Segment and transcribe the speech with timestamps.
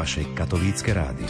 [0.00, 1.28] vaše katolícke rádio.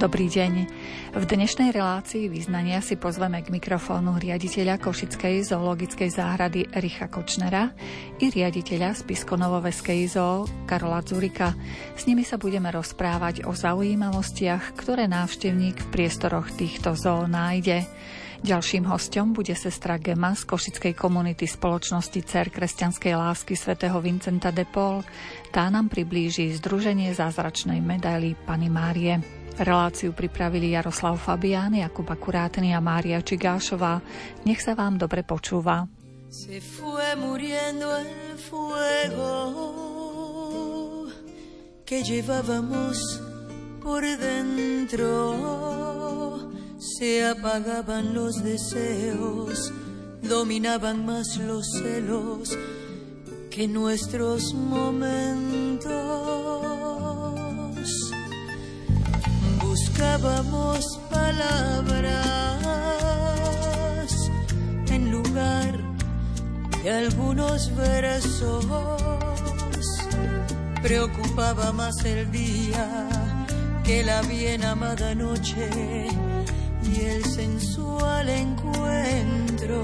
[0.00, 0.52] Dobrý deň.
[1.12, 7.76] V dnešnej relácii význania si pozveme k mikrofónu riaditeľa Košickej zoologickej záhrady Ericha Kočnera
[8.16, 11.52] i riaditeľa Spiskonovoveskej zoo Karola Zurika.
[11.92, 17.84] S nimi sa budeme rozprávať o zaujímavostiach, ktoré návštevník v priestoroch týchto zoo nájde.
[18.38, 24.62] Ďalším hostom bude sestra Gema z Košickej komunity spoločnosti Cer kresťanskej lásky svätého Vincenta de
[24.62, 25.02] Paul.
[25.50, 29.18] Tá nám priblíži Združenie zázračnej medaily Pany Márie.
[29.58, 33.98] Reláciu pripravili Jaroslav Fabián, Jakub Akurátny a Mária Čigášová.
[34.46, 35.90] Nech sa vám dobre počúva.
[36.30, 39.32] Se fue muriendo el fuego
[41.82, 43.00] que llevábamos
[43.82, 45.08] por dentro.
[46.78, 49.72] Se apagaban los deseos,
[50.22, 52.56] dominaban más los celos
[53.50, 55.88] que nuestros momentos.
[59.60, 62.14] buscábamos palabras
[64.90, 65.80] en lugar
[66.82, 68.64] de algunos versos.
[70.82, 73.08] Preocupaba más el día
[73.82, 76.06] que la bien amada noche
[76.92, 79.82] y el sensual encuentro.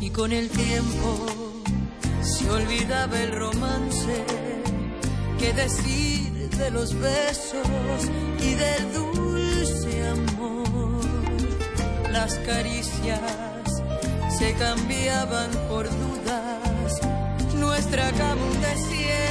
[0.00, 1.26] Y con el tiempo
[2.22, 4.24] se olvidaba el romance
[5.38, 6.14] que decía
[6.58, 8.08] de los besos
[8.40, 11.00] y del dulce amor.
[12.12, 13.82] Las caricias
[14.38, 17.00] se cambiaban por dudas,
[17.56, 19.23] nuestra cama un desierto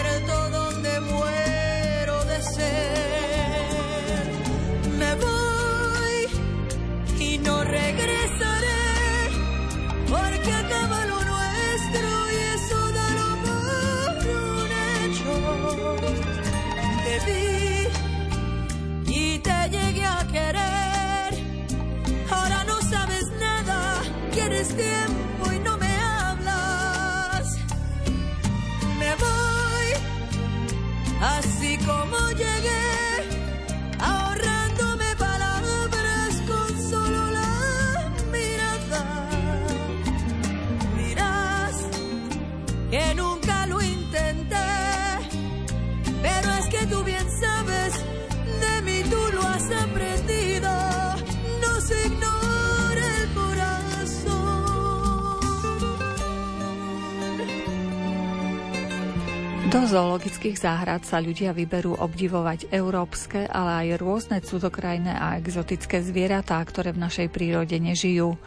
[59.74, 66.62] Do zoologických záhrad sa ľudia vyberú obdivovať európske, ale aj rôzne cudzokrajné a exotické zvieratá,
[66.62, 68.38] ktoré v našej prírode nežijú.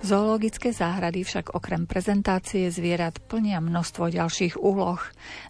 [0.00, 4.96] Zoologické záhrady však okrem prezentácie zvierat plnia množstvo ďalších úloh.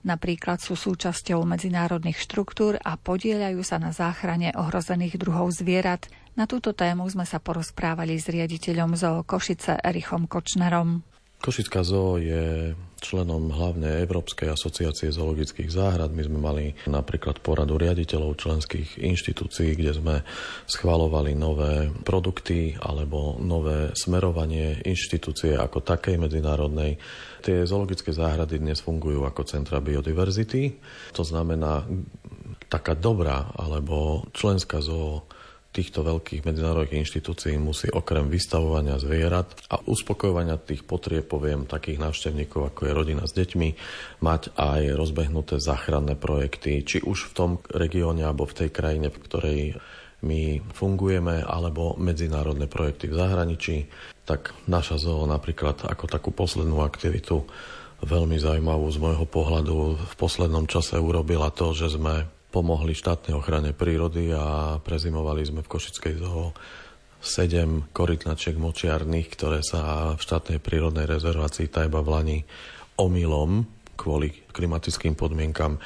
[0.03, 6.11] Napríklad sú súčasťou medzinárodných štruktúr a podielajú sa na záchrane ohrozených druhov zvierat.
[6.35, 11.07] Na túto tému sme sa porozprávali s riaditeľom zoo Košice Erichom Kočnerom.
[11.39, 16.12] Košická zoo je členom hlavne Európskej asociácie zoologických záhrad.
[16.12, 20.16] My sme mali napríklad poradu riaditeľov členských inštitúcií, kde sme
[20.69, 27.00] schvalovali nové produkty alebo nové smerovanie inštitúcie ako takej medzinárodnej.
[27.41, 30.77] Tie zoologické záhrady dnes fungujú ako centra biodiverzity.
[31.16, 31.89] To znamená
[32.71, 35.27] taká dobrá alebo členská zoo
[35.71, 42.75] týchto veľkých medzinárodných inštitúcií musí okrem vystavovania zvierat a uspokojovania tých potrieb, poviem, takých návštevníkov,
[42.75, 43.69] ako je rodina s deťmi,
[44.19, 49.23] mať aj rozbehnuté záchranné projekty, či už v tom regióne alebo v tej krajine, v
[49.23, 49.61] ktorej
[50.21, 53.77] my fungujeme, alebo medzinárodné projekty v zahraničí,
[54.29, 57.47] tak naša zoo napríklad ako takú poslednú aktivitu
[58.05, 63.71] veľmi zaujímavú z môjho pohľadu v poslednom čase urobila to, že sme pomohli štátnej ochrane
[63.71, 66.50] prírody a prezimovali sme v Košickej zoo
[67.21, 72.39] sedem korytnačiek močiarných, ktoré sa v štátnej prírodnej rezervácii Tajba v Lani
[72.98, 75.77] omylom kvôli klimatickým podmienkam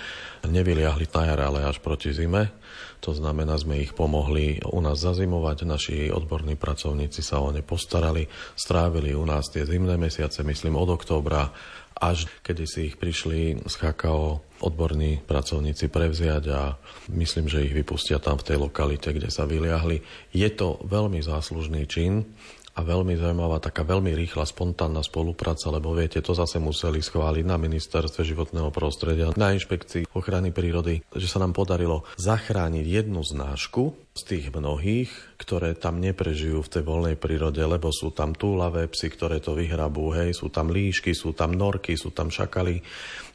[0.46, 2.54] nevyliahli na jar, ale až proti zime.
[3.02, 8.30] To znamená, sme ich pomohli u nás zazimovať, naši odborní pracovníci sa o ne postarali,
[8.54, 11.50] strávili u nás tie zimné mesiace, myslím od októbra
[11.98, 16.62] až kedy si ich prišli z HKO odborní pracovníci prevziať a
[17.12, 20.02] myslím, že ich vypustia tam v tej lokalite, kde sa vyliahli.
[20.34, 22.24] Je to veľmi záslužný čin
[22.74, 27.54] a veľmi zaujímavá, taká veľmi rýchla, spontánna spolupráca, lebo viete, to zase museli schváliť na
[27.54, 34.22] ministerstve životného prostredia, na inšpekcii ochrany prírody, že sa nám podarilo zachrániť jednu znášku z
[34.30, 35.10] tých mnohých,
[35.42, 40.14] ktoré tam neprežijú v tej voľnej prírode, lebo sú tam túlavé psy, ktoré to vyhrabú,
[40.14, 42.78] hej, sú tam líšky, sú tam norky, sú tam šakaly.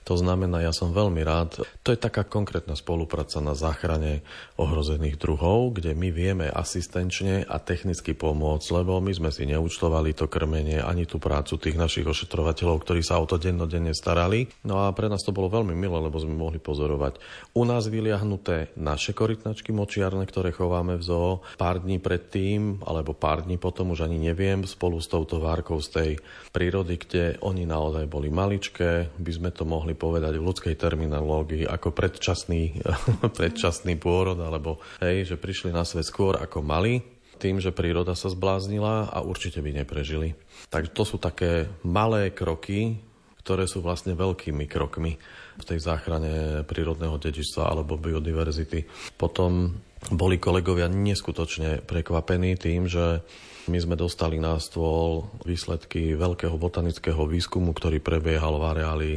[0.09, 1.61] To znamená, ja som veľmi rád.
[1.85, 4.25] To je taká konkrétna spolupráca na záchrane
[4.57, 10.25] ohrozených druhov, kde my vieme asistenčne a technicky pomôcť, lebo my sme si neúčtovali to
[10.25, 14.49] krmenie ani tú prácu tých našich ošetrovateľov, ktorí sa o to dennodenne starali.
[14.65, 17.21] No a pre nás to bolo veľmi milé, lebo sme mohli pozorovať
[17.53, 21.45] u nás vyliahnuté naše korytnačky močiarne, ktoré chováme v zoo.
[21.61, 25.89] Pár dní predtým, alebo pár dní potom, už ani neviem, spolu s touto várkou z
[25.93, 26.11] tej
[26.49, 31.91] prírody, kde oni naozaj boli maličké, by sme to mohli povedať v ľudskej terminológii ako
[31.91, 32.79] predčasný,
[33.37, 37.03] predčasný pôrod, alebo hej, že prišli na svet skôr ako mali,
[37.39, 40.35] tým, že príroda sa zbláznila a určite by neprežili.
[40.71, 42.99] Takže to sú také malé kroky,
[43.39, 45.15] ktoré sú vlastne veľkými krokmi
[45.59, 48.85] v tej záchrane prírodného dedičstva alebo biodiverzity.
[49.15, 49.79] Potom
[50.11, 53.23] boli kolegovia neskutočne prekvapení tým, že
[53.69, 59.11] my sme dostali na stôl výsledky veľkého botanického výskumu, ktorý prebiehal v areáli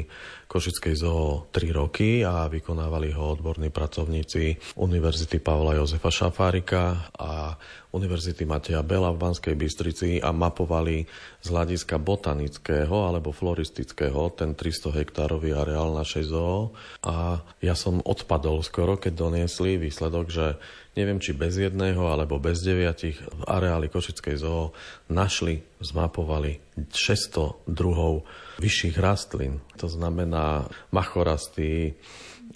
[0.52, 7.56] Košickej zoo 3 roky a vykonávali ho odborní pracovníci Univerzity Pavla Jozefa Šafárika a
[7.96, 11.08] Univerzity Mateja Bela v Banskej Bystrici a mapovali
[11.40, 16.76] z hľadiska botanického alebo floristického ten 300 hektárový areál našej zoo.
[17.00, 20.60] A ja som odpadol skoro, keď doniesli výsledok, že
[20.92, 24.76] neviem či bez jedného alebo bez deviatich v areáli Košickej zoo
[25.08, 26.60] našli, zmapovali
[26.92, 28.28] 600 druhov
[28.60, 29.64] vyšších rastlín.
[29.80, 31.96] To znamená machorasty,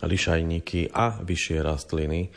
[0.04, 2.28] lišajníky a vyššie rastliny,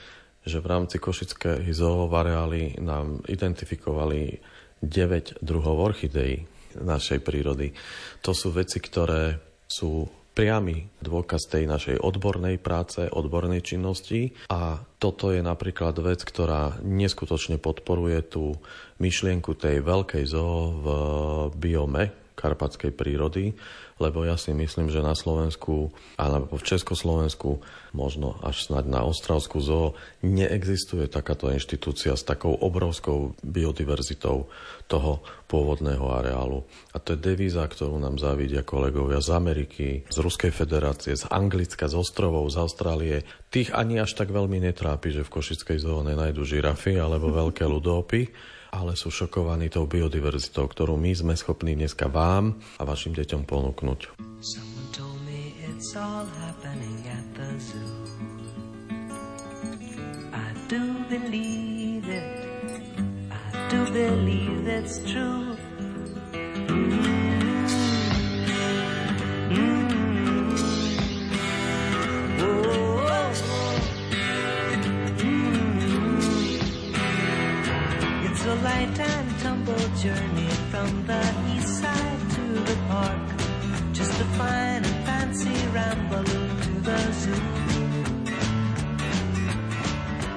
[0.47, 4.39] že v rámci Košickej zoo v areáli nám identifikovali
[4.79, 6.47] 9 druhov orchideí
[6.79, 7.75] našej prírody.
[8.23, 9.35] To sú veci, ktoré
[9.67, 14.31] sú priamy dôkaz tej našej odbornej práce, odbornej činnosti.
[14.49, 18.55] A toto je napríklad vec, ktorá neskutočne podporuje tú
[19.03, 20.85] myšlienku tej veľkej zoo v
[21.59, 23.51] biome karpatskej prírody,
[23.99, 27.59] lebo ja si myslím, že na Slovensku alebo v Československu,
[27.91, 29.93] možno až snad na Ostravsku zoo,
[30.23, 34.47] neexistuje takáto inštitúcia s takou obrovskou biodiverzitou
[34.87, 35.11] toho
[35.51, 36.65] pôvodného areálu.
[36.95, 41.91] A to je devíza, ktorú nám závidia kolegovia z Ameriky, z Ruskej federácie, z Anglicka,
[41.91, 43.27] z ostrovov, z Austrálie.
[43.53, 48.21] Tých ani až tak veľmi netrápi, že v Košickej zoo nenajdu žirafy alebo veľké ľudopy
[48.69, 54.17] ale sú šokovaní tou biodiverzitou, ktorú my sme schopní dneska vám a vašim deťom ponúknuť.
[63.69, 65.58] do believe it's true.
[78.79, 81.23] Light and tumble journey from the
[81.53, 83.27] east side to the park.
[83.91, 87.41] Just a fine and fancy ramble to the zoo.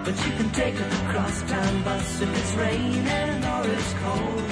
[0.05, 4.49] But you can take a crosstown bus if it's raining or it's cold.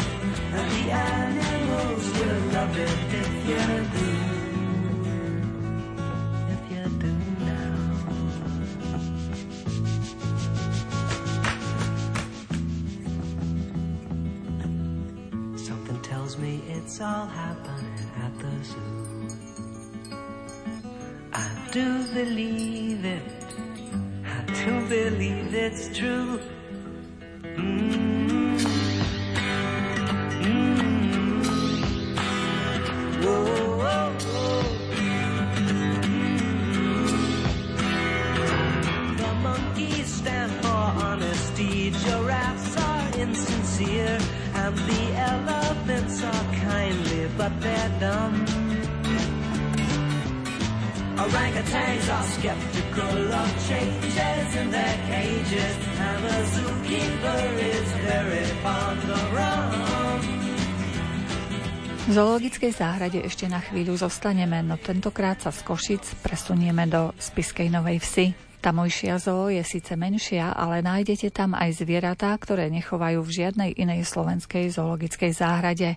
[0.58, 3.62] And the animals will love it if you
[3.98, 4.39] do.
[17.00, 19.28] It's all happening at the zoo.
[21.32, 23.22] I do believe it.
[24.26, 26.38] I do believe it's true.
[62.10, 67.70] V zoologickej záhrade ešte na chvíľu zostaneme, no tentokrát sa z Košic presunieme do Spiskej
[67.70, 68.49] Novej Vsi.
[68.60, 74.04] Tamojšia zoo je síce menšia, ale nájdete tam aj zvieratá, ktoré nechovajú v žiadnej inej
[74.04, 75.96] slovenskej zoologickej záhrade.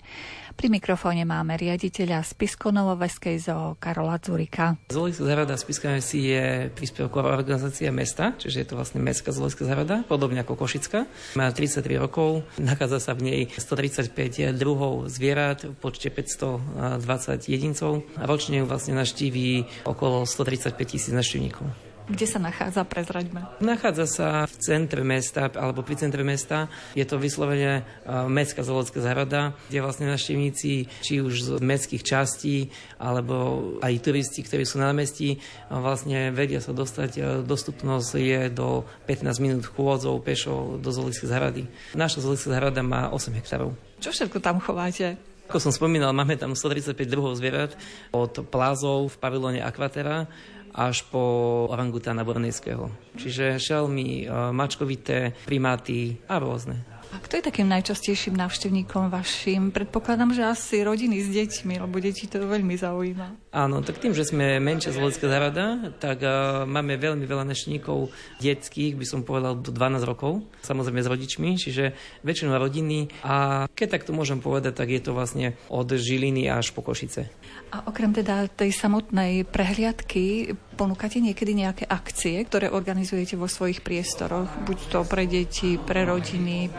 [0.55, 4.79] Pri mikrofóne máme riaditeľa Spiskonovoveskej zoo Karola Zurika.
[4.87, 10.07] Zoologická záhrada Spiskonovej si je príspevková organizácia mesta, čiže je to vlastne mestská zoologická záhrada,
[10.07, 11.03] podobne ako Košická.
[11.35, 17.03] Má 33 rokov, nachádza sa v nej 135 druhov zvierat v počte 520
[17.43, 21.92] jedincov a ročne ju vlastne naštíví okolo 135 tisíc naštívnikov.
[22.03, 23.63] Kde sa nachádza, prezraďme?
[23.63, 26.67] Nachádza sa v centre mesta, alebo pri centre mesta.
[26.99, 27.83] Je to vyslovene e,
[28.27, 34.67] Mestská zoologická záhrada, kde vlastne naštevníci, či už z mestských častí, alebo aj turisti, ktorí
[34.67, 35.39] sú na námestí,
[35.71, 37.11] vlastne vedia sa dostať.
[37.15, 41.63] E, dostupnosť je do 15 minút chôdzov pešo do zoologickej záhrady.
[41.95, 43.79] Naša zoologická záhrada má 8 hektárov.
[44.03, 45.15] Čo všetko tam chováte?
[45.47, 47.75] Ako som spomínal, máme tam 135 druhov zvierat
[48.15, 50.25] od plázov v pavilóne Aquatera
[50.73, 51.21] až po
[51.69, 52.89] orangutána bornejského.
[53.15, 56.93] Čiže šelmy, e, mačkovité, primáty a rôzne.
[57.13, 59.69] A kto je takým najčastejším návštevníkom vašim?
[59.69, 63.53] Predpokladám, že asi rodiny s deťmi, lebo deti to veľmi zaujíma.
[63.53, 68.09] Áno, tak tým, že sme menšia zoologická záhrada, tak uh, máme veľmi veľa návštevníkov
[68.41, 71.93] detských, by som povedal, do 12 rokov, samozrejme s rodičmi, čiže
[72.25, 73.13] väčšinou rodiny.
[73.21, 77.29] A keď tak to môžem povedať, tak je to vlastne od Žiliny až po Košice.
[77.73, 84.49] A okrem teda tej samotnej prehliadky, ponúkate niekedy nejaké akcie, ktoré organizujete vo svojich priestoroch,
[84.65, 86.69] buď to pre deti, pre rodiny,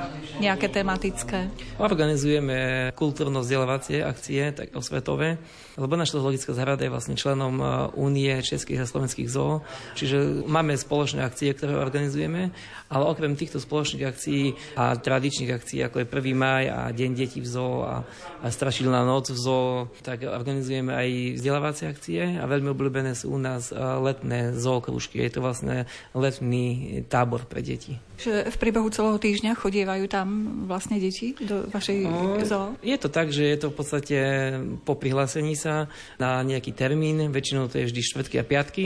[0.42, 1.50] nejaké tematické?
[1.78, 5.38] Organizujeme kultúrno-vzdelávacie akcie, tak osvetové,
[5.78, 7.66] lebo naša zoologická záhrada je vlastne členom e,
[7.98, 9.62] Únie českých a slovenských zoo,
[9.94, 12.50] čiže máme spoločné akcie, ktoré organizujeme,
[12.90, 14.44] ale okrem týchto spoločných akcií
[14.78, 16.34] a tradičných akcií, ako je 1.
[16.34, 18.02] maj a Deň detí v zoo a,
[18.42, 19.70] a Strašilná noc v zoo,
[20.02, 25.20] tak organizujeme aj vzdelávacie akcie a veľmi obľúbené sú u nás e, letné zookružky.
[25.22, 28.00] Je to vlastne letný tábor pre deti.
[28.20, 30.26] Že v priebehu celého týždňa chodievajú tam
[30.70, 31.98] vlastne deti do vašej
[32.46, 32.78] zoo?
[32.80, 34.18] Je to tak, že je to v podstate
[34.86, 38.84] po prihlásení sa na nejaký termín, väčšinou to je vždy štvrtky a piatky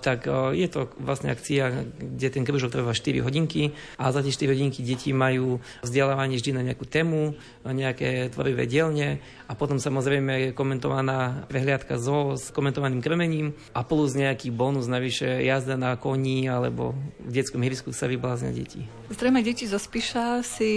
[0.00, 4.32] tak e, je to vlastne akcia, kde ten krúžok trvá 4 hodinky a za tie
[4.32, 7.36] 4 hodinky deti majú vzdelávanie vždy na nejakú tému,
[7.66, 14.18] nejaké tvorivé dielne a potom samozrejme je komentovaná prehliadka zo s komentovaným krmením a plus
[14.18, 18.82] nejaký bonus navyše jazda na koni alebo v detskom hrisku sa vybláznia deti.
[19.06, 20.70] Zrejme deti zo Spiša si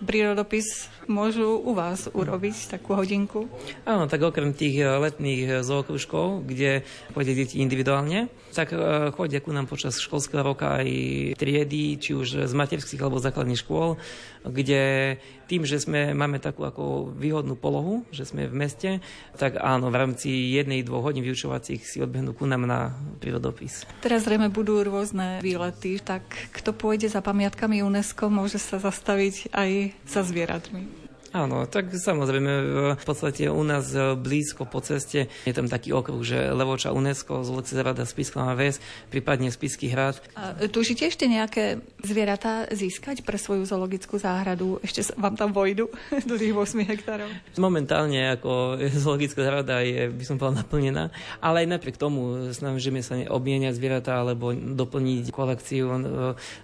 [0.00, 3.44] prírodopis môžu u vás urobiť takú hodinku?
[3.84, 9.66] Áno, tak okrem tých letných zookružkov, kde pôjde deti individuálne, tak e, chodia ku nám
[9.66, 10.88] počas školského roka aj
[11.36, 13.98] triedy, či už z materských alebo základných škôl,
[14.46, 18.90] kde tým, že sme, máme takú ako výhodnú polohu, že sme v meste,
[19.36, 23.84] tak áno, v rámci jednej, dvoch hodín vyučovacích si odbehnú ku nám na prírodopis.
[24.00, 26.24] Teraz zrejme budú rôzne výlety, tak
[26.56, 29.70] kto pôjde za pamiatkami UNESCO, môže sa zastaviť aj
[30.08, 31.03] za zvieratmi.
[31.34, 32.52] Áno, tak samozrejme
[32.94, 37.42] v podstate u nás e, blízko po ceste je tam taký okruh, že Levoča UNESCO,
[37.42, 38.78] Zloci Rada Spisková väz,
[39.10, 40.22] prípadne Spisky hrad.
[40.38, 44.78] A tužíte ešte nejaké zvieratá získať pre svoju zoologickú záhradu?
[44.86, 45.90] Ešte vám tam vojdu
[46.30, 47.26] do tých 8 hektárov?
[47.58, 51.10] Momentálne ako zoologická záhrada je, by som povedal, naplnená,
[51.42, 55.86] ale aj napriek tomu snažíme sa obmieniať zvieratá alebo doplniť kolekciu.
[55.90, 55.98] E,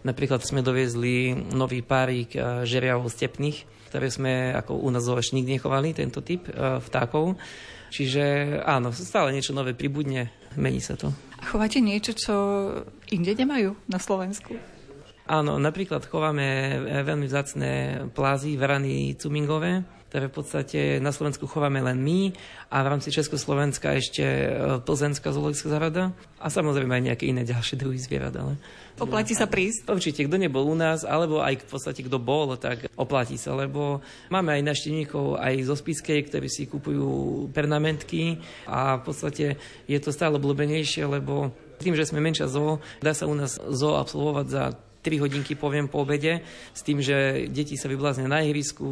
[0.06, 5.58] napríklad sme doviezli nový párik e, žeriavov stepných, ktoré sme ako u nás ešte nikdy
[5.58, 7.34] nechovali, tento typ e, vtákov.
[7.90, 11.10] Čiže áno, stále niečo nové pribudne, mení sa to.
[11.10, 12.34] A chováte niečo, čo
[13.10, 14.54] inde nemajú na Slovensku?
[15.26, 17.70] Áno, napríklad chováme e, veľmi vzácne
[18.14, 22.34] plázy, varany cumingové, ktoré v podstate na Slovensku chováme len my
[22.66, 24.48] a v rámci Československa ešte e,
[24.82, 26.10] Plzenská zoologická záhrada
[26.42, 28.34] a samozrejme aj nejaké iné ďalšie druhy zvierat.
[28.34, 28.58] Ale...
[28.98, 29.86] Oplatí sa prísť?
[29.86, 34.02] Určite, kto nebol u nás, alebo aj v podstate kto bol, tak oplatí sa, lebo
[34.34, 40.10] máme aj naštevníkov aj zo Spiskej, ktorí si kupujú pernamentky a v podstate je to
[40.10, 44.64] stále obľúbenejšie, lebo tým, že sme menšia zoo, dá sa u nás zoo absolvovať za
[45.00, 46.44] 3 hodinky poviem po obede,
[46.76, 48.84] s tým, že deti sa vybláznia na ihrisku,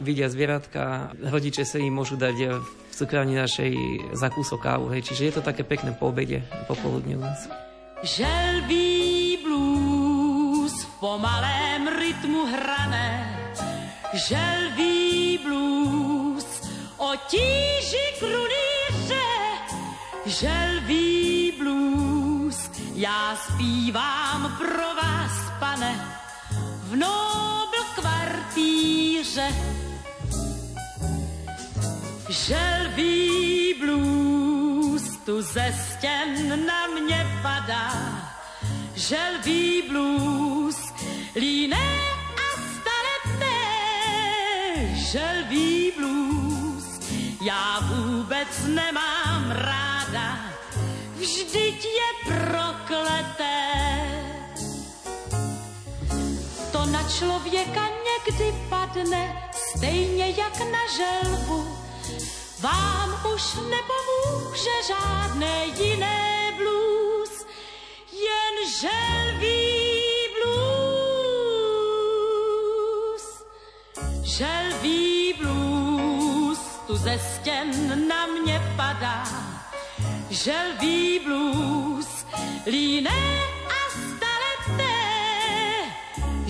[0.00, 3.72] vidia zvieratka, rodiče sa im môžu dať v cukrárni našej
[4.16, 4.88] za kúsok kávu.
[4.92, 5.12] Hej.
[5.12, 7.44] Čiže je to také pekné po obede, popoludne u nás.
[8.00, 13.28] Želbý blues v pomalém rytmu hrané,
[14.16, 16.48] želbý blues
[16.96, 19.28] o tíži krunýře,
[20.24, 22.56] želbý blues,
[22.96, 25.92] já zpívám pro vás pane,
[26.88, 29.48] v Nobel kvartíře.
[32.28, 37.92] Želví blues tu ze stěn na mě padá.
[38.94, 40.76] Želví blues
[41.36, 41.90] líné
[42.36, 43.60] a staletné.
[45.12, 47.00] Želví blues
[47.42, 50.38] já vůbec nemám ráda.
[51.16, 53.60] Vždyť je prokleté
[57.18, 61.76] člověka někdy padne, stejně jak na želvu.
[62.60, 67.46] Vám už nepomůže žádné jiné blues,
[68.12, 68.68] jen
[74.22, 79.24] Želví blues tu ze stěn na mě padá.
[80.30, 82.26] Želví blues,
[82.66, 83.59] líné.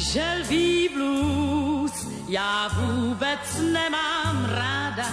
[0.00, 1.92] Želví blues,
[2.28, 5.08] já vůbec nemám ráda.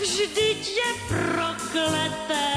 [0.00, 2.48] Vždyť je prokleté.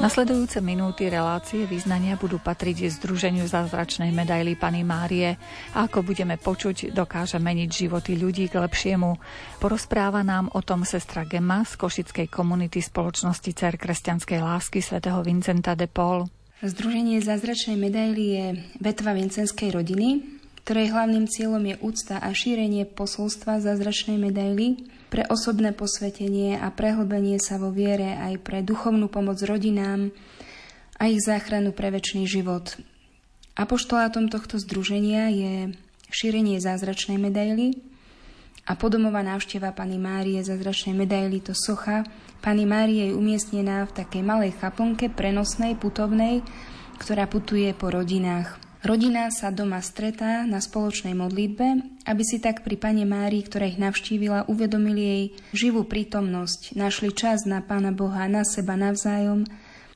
[0.00, 5.36] Nasledujúce minúty relácie význania budú patriť Združeniu zázračnej medaily Pany Márie
[5.76, 9.20] a ako budeme počuť, dokáže meniť životy ľudí k lepšiemu.
[9.60, 15.76] Porozpráva nám o tom sestra Gemma z Košickej komunity spoločnosti Cer kresťanskej lásky svätého Vincenta
[15.76, 16.32] de Paul.
[16.64, 18.46] Združenie zázračnej medaily je
[18.80, 20.24] vetva vincenskej rodiny,
[20.64, 24.80] ktorej hlavným cieľom je úcta a šírenie posolstva zázračnej medaily
[25.10, 30.14] pre osobné posvetenie a prehlbenie sa vo viere aj pre duchovnú pomoc rodinám
[30.96, 32.78] a ich záchranu pre väčší život.
[33.58, 35.74] Apoštolátom tohto združenia je
[36.14, 37.74] šírenie zázračnej medaily
[38.70, 42.06] a podomová návšteva Pany Márie zázračnej medaily to socha.
[42.38, 46.46] Pani Márie je umiestnená v takej malej chaplnke prenosnej, putovnej,
[47.02, 48.69] ktorá putuje po rodinách.
[48.80, 51.66] Rodina sa doma stretá na spoločnej modlitbe,
[52.08, 57.44] aby si tak pri Pane Márii, ktorá ich navštívila, uvedomili jej živú prítomnosť, našli čas
[57.44, 59.44] na Pána Boha, na seba navzájom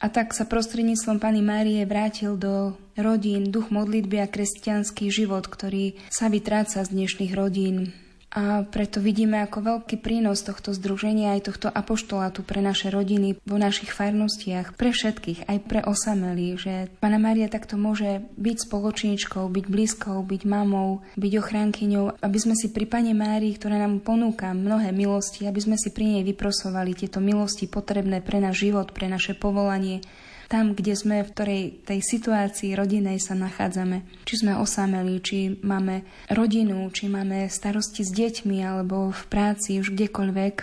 [0.05, 5.97] a tak sa prostredníctvom Pani Márie vrátil do rodín duch modlitby a kresťanský život, ktorý
[6.13, 8.04] sa vytráca z dnešných rodín.
[8.35, 13.63] A preto vidíme ako veľký prínos tohto združenia aj tohto apoštolátu pre naše rodiny vo
[13.63, 19.65] našich farnostiach, pre všetkých, aj pre osamelých, že Pana Maria takto môže byť spoločníčkou, byť
[19.71, 24.91] blízkou, byť mamou, byť ochránkyňou, aby sme si pri Pane Márii, ktorá nám ponúka mnohé
[24.91, 29.39] milosti, aby sme si pri nej vyprosovali tieto milosti potrebné pre náš život, pre naše
[29.39, 30.03] povolanie,
[30.49, 34.05] tam, kde sme, v ktorej tej situácii rodinej sa nachádzame.
[34.29, 36.03] Či sme osameli, či máme
[36.33, 40.55] rodinu, či máme starosti s deťmi alebo v práci, už kdekoľvek,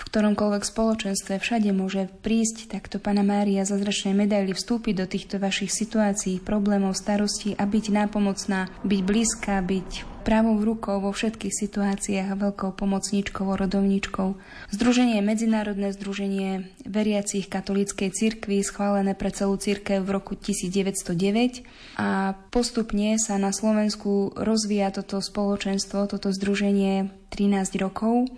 [0.00, 5.70] v ktoromkoľvek spoločenstve všade môže prísť takto Pana Mária zračnej medaily vstúpiť do týchto vašich
[5.70, 12.38] situácií, problémov, starostí a byť nápomocná, byť blízka, byť pravou rukou vo všetkých situáciách a
[12.38, 14.36] veľkou pomocníčkou, rodovníčkou.
[14.70, 21.64] Združenie Medzinárodné združenie veriacich katolíckej cirkvi, schválené pre celú cirkev v roku 1909
[21.98, 28.28] a postupne sa na Slovensku rozvíja toto spoločenstvo, toto združenie 13 rokov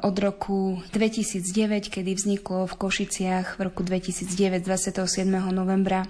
[0.00, 5.28] od roku 2009, kedy vzniklo v Košiciach v roku 2009 27.
[5.52, 6.08] novembra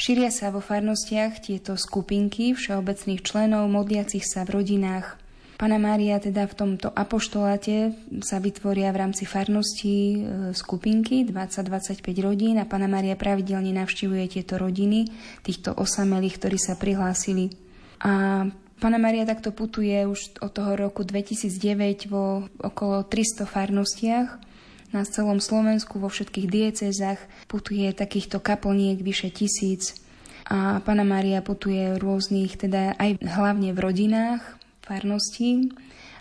[0.00, 5.20] Šíria sa vo farnostiach tieto skupinky všeobecných členov modliacich sa v rodinách.
[5.60, 7.92] Pana Mária teda v tomto apoštoláte
[8.24, 10.16] sa vytvoria v rámci farnosti e,
[10.56, 15.04] skupinky 20-25 rodín a Pana Mária pravidelne navštívuje tieto rodiny,
[15.44, 17.52] týchto osamelých, ktorí sa prihlásili.
[18.00, 18.48] A
[18.80, 24.49] Pana Maria takto putuje už od toho roku 2009 vo okolo 300 farnostiach
[24.90, 29.94] na celom Slovensku, vo všetkých diecezách putuje takýchto kaplniek vyše tisíc
[30.50, 34.42] a Pana Mária putuje v rôznych, teda aj hlavne v rodinách,
[34.82, 35.70] farností,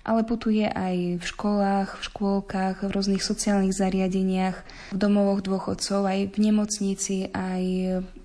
[0.05, 4.57] ale putuje aj v školách, v škôlkach, v rôznych sociálnych zariadeniach,
[4.93, 7.63] v domovoch dôchodcov, aj v nemocnici, aj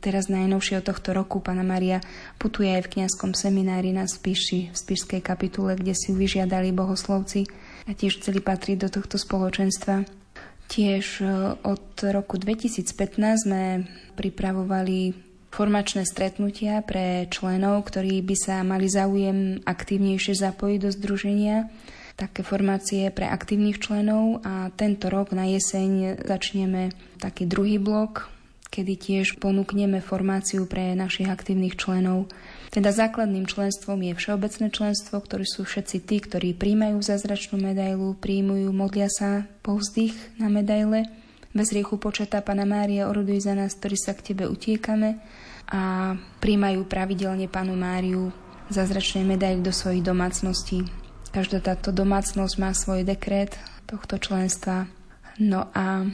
[0.05, 2.05] teraz najnovšie od tohto roku Pana Maria
[2.37, 7.49] putuje aj v kňazskom seminári na Spiši, v Spišskej kapitule, kde si vyžiadali bohoslovci
[7.89, 10.24] a tiež chceli patriť do tohto spoločenstva.
[10.69, 11.27] Tiež e,
[11.61, 13.85] od roku 2015 sme
[14.17, 15.15] pripravovali
[15.55, 21.71] formačné stretnutia pre členov, ktorí by sa mali záujem aktívnejšie zapojiť do združenia.
[22.19, 28.31] Také formácie pre aktívnych členov a tento rok na jeseň začneme taký druhý blok,
[28.71, 32.31] kedy tiež ponúkneme formáciu pre našich aktívnych členov
[32.75, 38.75] teda základným členstvom je všeobecné členstvo, ktorí sú všetci tí, ktorí príjmajú zázračnú medailu, príjmujú,
[38.75, 41.07] modlia sa povzdych na medaile.
[41.55, 45.23] Bez riechu počatá Pana Mária, oroduj za nás, ktorí sa k Tebe utiekame
[45.71, 48.35] a príjmajú pravidelne Panu Máriu
[48.75, 50.83] zázračné medaily do svojich domácností.
[51.31, 53.55] Každá táto domácnosť má svoj dekret
[53.87, 54.91] tohto členstva.
[55.39, 56.11] No a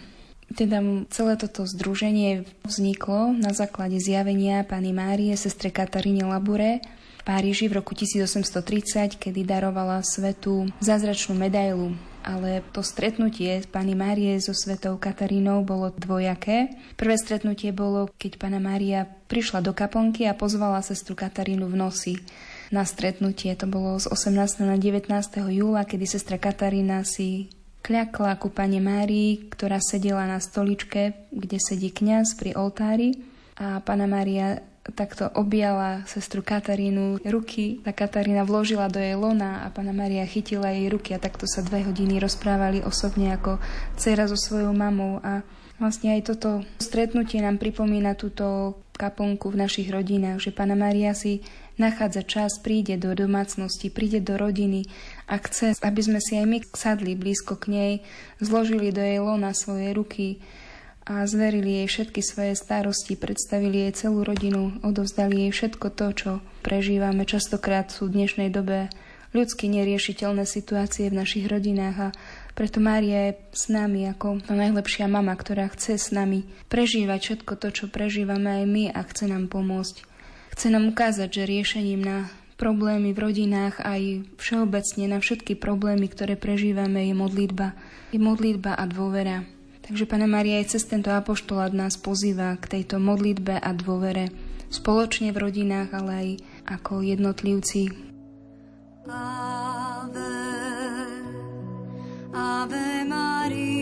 [0.54, 6.82] teda celé toto združenie vzniklo na základe zjavenia pani Márie, sestre Kataríne Labure
[7.20, 14.36] v Páriži v roku 1830, kedy darovala svetu zázračnú medailu ale to stretnutie pani Márie
[14.44, 16.68] so svetou Katarínou bolo dvojaké.
[16.96, 22.12] Prvé stretnutie bolo, keď pana Mária prišla do kaponky a pozvala sestru Katarínu v noci
[22.68, 23.56] na stretnutie.
[23.56, 24.68] To bolo z 18.
[24.68, 25.08] na 19.
[25.48, 27.48] júla, kedy sestra Katarína si
[27.80, 33.16] kľakla ku pani Márii, ktorá sedela na stoličke, kde sedí kňaz pri oltári
[33.60, 34.64] a pana Mária
[34.96, 37.84] takto objala sestru Katarínu ruky.
[37.84, 41.60] Tá Katarína vložila do jej lona a pána Maria chytila jej ruky a takto sa
[41.60, 43.60] dve hodiny rozprávali osobne ako
[44.00, 45.44] dcera so svojou mamou a
[45.76, 51.40] vlastne aj toto stretnutie nám pripomína túto kaponku v našich rodinách, že pána Maria si
[51.80, 54.84] nachádza čas, príde do domácnosti, príde do rodiny
[55.30, 57.92] a chce, aby sme si aj my sadli blízko k nej,
[58.42, 60.42] zložili do jej lona svoje ruky,
[61.10, 66.30] a zverili jej všetky svoje starosti, predstavili jej celú rodinu, odovzdali jej všetko to, čo
[66.62, 67.26] prežívame.
[67.26, 68.86] Častokrát sú v dnešnej dobe
[69.34, 72.14] ľudsky neriešiteľné situácie v našich rodinách a
[72.54, 77.68] preto Mária je s nami ako najlepšia mama, ktorá chce s nami prežívať všetko to,
[77.74, 80.06] čo prežívame aj my a chce nám pomôcť.
[80.54, 86.36] Chce nám ukázať, že riešením na problémy v rodinách aj všeobecne na všetky problémy, ktoré
[86.36, 87.72] prežívame, je modlitba.
[88.12, 89.48] Je modlitba a dôvera.
[89.80, 94.28] Takže Pana Maria aj cez tento apoštolát nás pozýva k tejto modlitbe a dôvere
[94.68, 96.28] spoločne v rodinách, ale aj
[96.78, 97.88] ako jednotlivci.
[99.08, 100.36] Ave,
[102.30, 103.79] Ave Maria,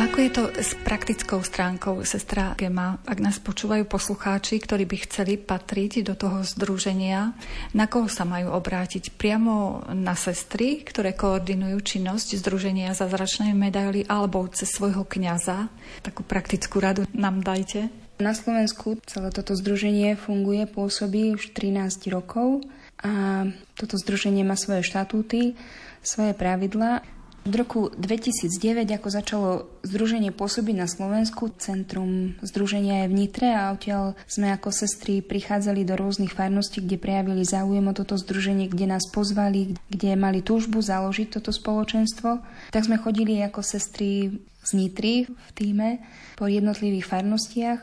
[0.00, 2.96] Ako je to s praktickou stránkou, sestra Gema?
[3.04, 7.36] Ak nás počúvajú poslucháči, ktorí by chceli patriť do toho združenia,
[7.76, 9.12] na koho sa majú obrátiť?
[9.12, 15.68] Priamo na sestry, ktoré koordinujú činnosť Združenia zázračnej medaily, alebo cez svojho kňaza?
[16.00, 17.92] Takú praktickú radu nám dajte.
[18.24, 22.64] Na Slovensku celé toto združenie funguje, pôsobí už 13 rokov
[23.04, 23.44] a
[23.76, 25.60] toto združenie má svoje štatúty,
[26.00, 27.04] svoje pravidla.
[27.40, 29.50] Od roku 2009, ako začalo
[29.80, 35.88] združenie pôsobiť na Slovensku, centrum združenia je v Nitre a odtiaľ sme ako sestry prichádzali
[35.88, 40.84] do rôznych farností, kde prejavili záujem o toto združenie, kde nás pozvali, kde mali túžbu
[40.84, 42.44] založiť toto spoločenstvo.
[42.76, 45.88] Tak sme chodili ako sestry z Nitry v týme
[46.36, 47.80] po jednotlivých farnostiach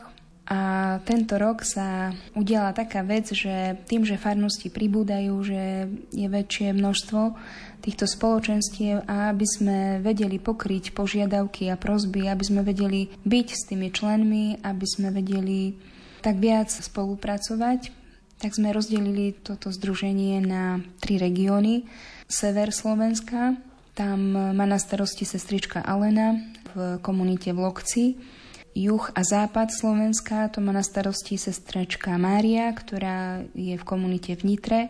[0.48, 0.60] a
[1.04, 7.20] tento rok sa udiala taká vec, že tým, že farnosti pribúdajú, že je väčšie množstvo
[7.88, 13.64] týchto spoločenstiev a aby sme vedeli pokryť požiadavky a prosby, aby sme vedeli byť s
[13.64, 15.72] tými členmi, aby sme vedeli
[16.20, 17.88] tak viac spolupracovať,
[18.36, 21.88] tak sme rozdelili toto združenie na tri regióny.
[22.28, 23.56] Sever Slovenska,
[23.96, 26.36] tam má na starosti sestrička Alena
[26.76, 28.04] v komunite v Lokci.
[28.76, 34.42] Juh a západ Slovenska, to má na starosti sestrečka Mária, ktorá je v komunite v
[34.44, 34.80] Nitre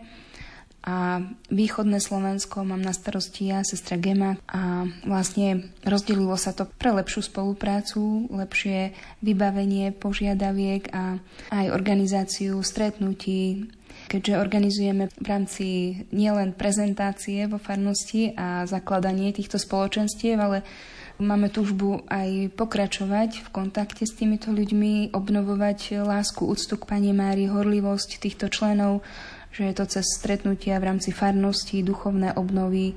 [0.79, 1.19] a
[1.51, 4.39] východné Slovensko mám na starosti ja, sestra Gema.
[4.47, 11.19] A vlastne rozdelilo sa to pre lepšiu spoluprácu, lepšie vybavenie požiadaviek a
[11.51, 13.67] aj organizáciu stretnutí,
[14.07, 15.65] keďže organizujeme v rámci
[16.15, 20.59] nielen prezentácie vo farnosti a zakladanie týchto spoločenstiev, ale
[21.19, 27.51] Máme túžbu aj pokračovať v kontakte s týmito ľuďmi, obnovovať lásku, úctu k Pani Mári,
[27.51, 29.03] horlivosť týchto členov,
[29.49, 32.93] že je to cez stretnutia v rámci farnosti, duchovné obnovy,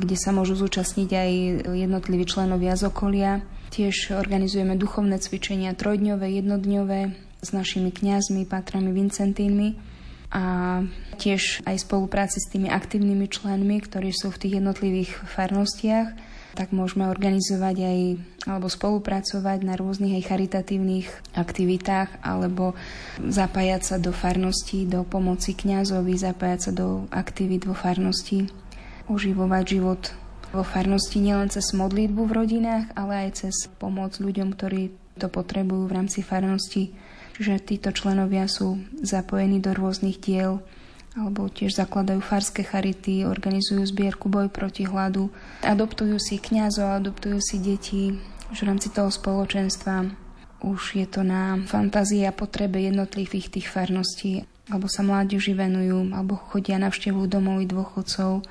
[0.00, 1.30] kde sa môžu zúčastniť aj
[1.76, 3.44] jednotliví členovia z okolia.
[3.70, 7.00] Tiež organizujeme duchovné cvičenia trojdňové, jednodňové
[7.42, 9.68] s našimi kňazmi, patrami, vincentínmi
[10.34, 10.44] a
[11.20, 16.08] tiež aj spolupráci s tými aktívnymi členmi, ktorí sú v tých jednotlivých farnostiach.
[16.54, 17.98] Tak môžeme organizovať aj
[18.46, 22.78] alebo spolupracovať na rôznych aj charitatívnych aktivitách alebo
[23.18, 28.46] zapájať sa do farnosti, do pomoci kňazovi, zapájať sa do aktivít vo farnosti,
[29.10, 30.02] uživovať život
[30.54, 35.90] vo farnosti nielen cez modlitbu v rodinách, ale aj cez pomoc ľuďom, ktorí to potrebujú
[35.90, 36.94] v rámci farnosti.
[37.34, 40.62] Čiže títo členovia sú zapojení do rôznych diel
[41.14, 45.30] alebo tiež zakladajú farské charity, organizujú zbierku boj proti hladu,
[45.62, 48.02] adoptujú si kňazov, adoptujú si deti
[48.50, 50.10] v rámci toho spoločenstva.
[50.66, 56.34] Už je to na fantázie a potrebe jednotlivých tých farností, alebo sa mládeži venujú, alebo
[56.50, 58.42] chodia navštevujú domovy dôchodcov,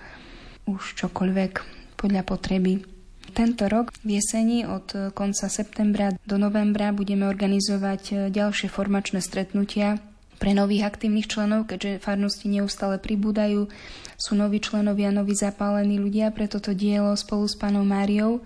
[0.70, 1.52] už čokoľvek
[2.00, 2.86] podľa potreby.
[3.34, 9.98] Tento rok v jeseni od konca septembra do novembra budeme organizovať ďalšie formačné stretnutia
[10.44, 13.72] pre nových aktívnych členov, keďže farnosti neustále pribúdajú,
[14.20, 18.44] sú noví členovia, noví zapálení ľudia pre toto dielo spolu s pánom Máriou,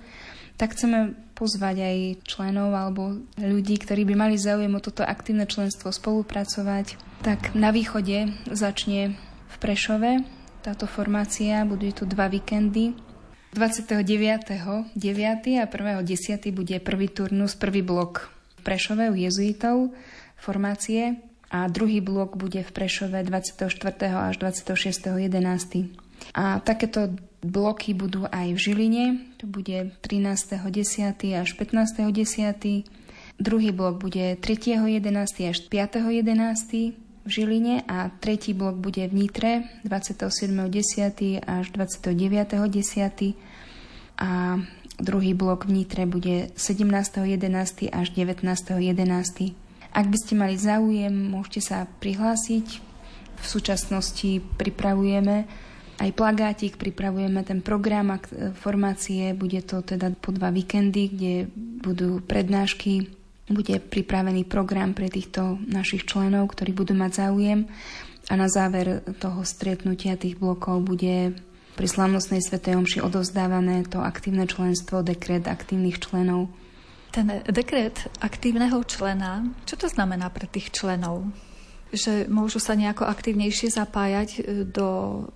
[0.61, 5.89] tak chceme pozvať aj členov alebo ľudí, ktorí by mali záujem o toto aktívne členstvo
[5.89, 7.01] spolupracovať.
[7.25, 9.17] Tak na východe začne
[9.49, 10.21] v Prešove
[10.61, 12.93] táto formácia, budú tu dva víkendy.
[13.57, 14.85] 29.9.
[15.57, 16.53] a 1.10.
[16.53, 18.29] bude prvý turnus, prvý blok
[18.61, 19.97] v Prešove u jezuitov
[20.37, 23.71] formácie a druhý blok bude v Prešove 24.
[24.03, 25.87] až 26.11.
[26.35, 29.05] A takéto bloky budú aj v Žiline,
[29.39, 31.39] to bude 13.10.
[31.39, 32.83] až 15.10.
[33.37, 35.49] Druhý blok bude 3.11.
[35.49, 36.93] až 5.11.
[37.27, 41.45] v Žiline a tretí blok bude v Nitre 27.10.
[41.45, 43.33] až 29.10.
[44.17, 44.59] A
[44.97, 47.93] druhý blok v Nitre bude 17.11.
[47.93, 49.66] až 19.11.
[49.97, 52.85] Ak by ste mali záujem, môžete sa prihlásiť.
[53.41, 55.49] V súčasnosti pripravujeme
[55.97, 58.21] aj plagátik, pripravujeme ten program a
[58.61, 59.33] formácie.
[59.33, 61.33] Bude to teda po dva víkendy, kde
[61.81, 63.09] budú prednášky,
[63.49, 67.65] bude pripravený program pre týchto našich členov, ktorí budú mať záujem.
[68.29, 71.33] A na záver toho stretnutia tých blokov bude
[71.73, 76.53] pri slavnostnej svetej omši odovzdávané to aktívne členstvo, dekret aktívnych členov
[77.17, 81.25] ten dekret aktívneho člena, čo to znamená pre tých členov?
[81.89, 84.87] Že môžu sa nejako aktívnejšie zapájať e, do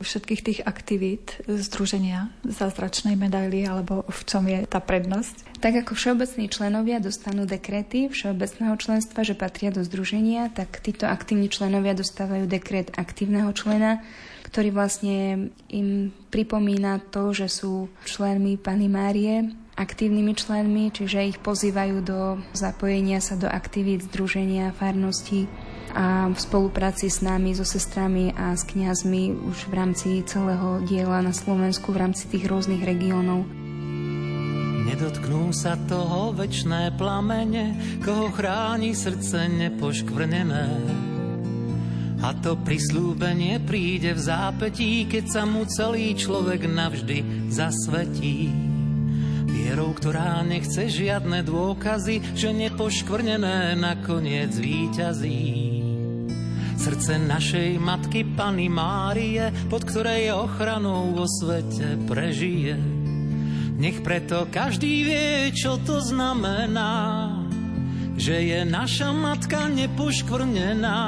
[0.03, 5.57] všetkých tých aktivít Združenia zázračnej medaily, alebo v čom je tá prednosť?
[5.57, 11.49] Tak ako všeobecní členovia dostanú dekrety všeobecného členstva, že patria do združenia, tak títo aktívni
[11.49, 14.03] členovia dostávajú dekret aktívneho člena,
[14.45, 22.05] ktorý vlastne im pripomína to, že sú členmi Pany Márie, aktívnymi členmi, čiže ich pozývajú
[22.05, 25.49] do zapojenia sa do aktivít združenia farnosti
[25.91, 31.19] a v spolupráci s nami, so sestrami a s kňazmi už v rámci celého diela
[31.19, 33.43] na Slovensku, v rámci tých rôznych regiónov.
[34.87, 40.67] Nedotknú sa toho večné plamene, koho chráni srdce nepoškvrnené.
[42.21, 48.53] A to prislúbenie príde v zápetí, keď sa mu celý človek navždy zasvetí.
[49.51, 55.83] Vierou, ktorá nechce žiadne dôkazy, že nepoškvrnené nakoniec víťazí.
[56.79, 62.79] Srdce našej matky Pany Márie, pod ktorej ochranou vo svete prežije.
[63.77, 67.29] Nech preto každý vie, čo to znamená,
[68.15, 71.01] že je naša matka nepoškvrnená.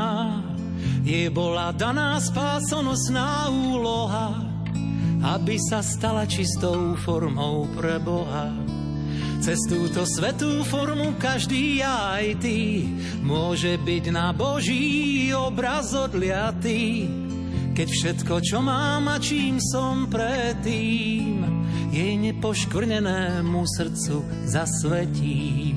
[1.07, 4.42] Je bola daná spásonosná úloha,
[5.23, 8.51] aby sa stala čistou formou pre Boha.
[9.39, 12.87] Cez túto svetú formu každý aj ty
[13.23, 17.07] môže byť na Boží obraz odliatý.
[17.75, 21.43] Keď všetko, čo mám a čím som predtým,
[21.91, 25.72] jej nepoškvrnenému srdcu zasvetím.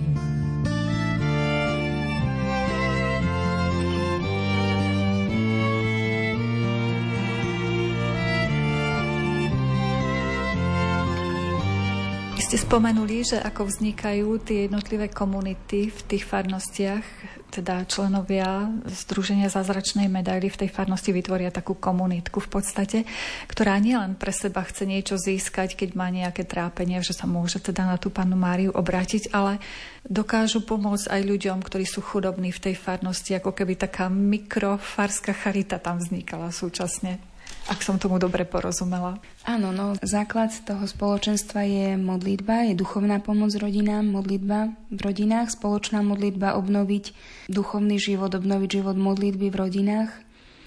[12.67, 17.07] Spomenuli, že ako vznikajú tie jednotlivé komunity v tých farnostiach,
[17.55, 22.99] teda členovia Združenia zázračnej medaily v tej farnosti vytvoria takú komunitku v podstate,
[23.47, 27.87] ktorá nielen pre seba chce niečo získať, keď má nejaké trápenie, že sa môže teda
[27.87, 29.63] na tú panu Máriu obrátiť, ale
[30.03, 35.79] dokážu pomôcť aj ľuďom, ktorí sú chudobní v tej farnosti, ako keby taká mikrofarská charita
[35.79, 37.36] tam vznikala súčasne
[37.67, 39.19] ak som tomu dobre porozumela.
[39.43, 46.03] Áno, no základ toho spoločenstva je modlitba, je duchovná pomoc rodinám, modlitba v rodinách, spoločná
[46.07, 47.05] modlitba obnoviť
[47.51, 50.11] duchovný život, obnoviť život modlitby v rodinách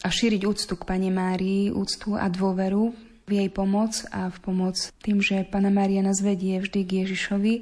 [0.04, 2.92] a šíriť úctu k Pane Márii, úctu a dôveru
[3.28, 7.54] v jej pomoc a v pomoc tým, že Pana Mária nás vedie vždy k Ježišovi.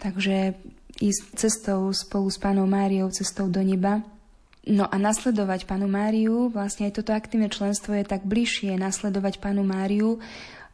[0.00, 0.56] Takže
[1.00, 4.00] ísť cestou spolu s Pánou Máriou, cestou do neba.
[4.70, 9.66] No a nasledovať Panu Máriu, vlastne aj toto aktívne členstvo je tak bližšie nasledovať Panu
[9.66, 10.22] Máriu,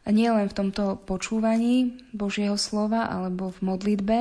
[0.05, 4.17] nielen v tomto počúvaní Božieho slova alebo v modlitbe,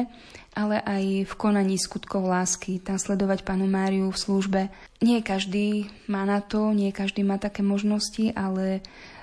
[0.57, 4.61] ale aj v konaní skutkov lásky, tam sledovať Panu Máriu v službe.
[5.05, 8.81] Nie každý má na to, nie každý má také možnosti, ale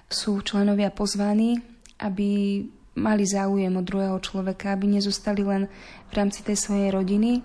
[0.07, 1.59] sú členovia pozvaní,
[1.97, 2.61] aby
[2.93, 5.65] mali záujem od druhého človeka, aby nezostali len
[6.07, 7.41] v rámci tej svojej rodiny,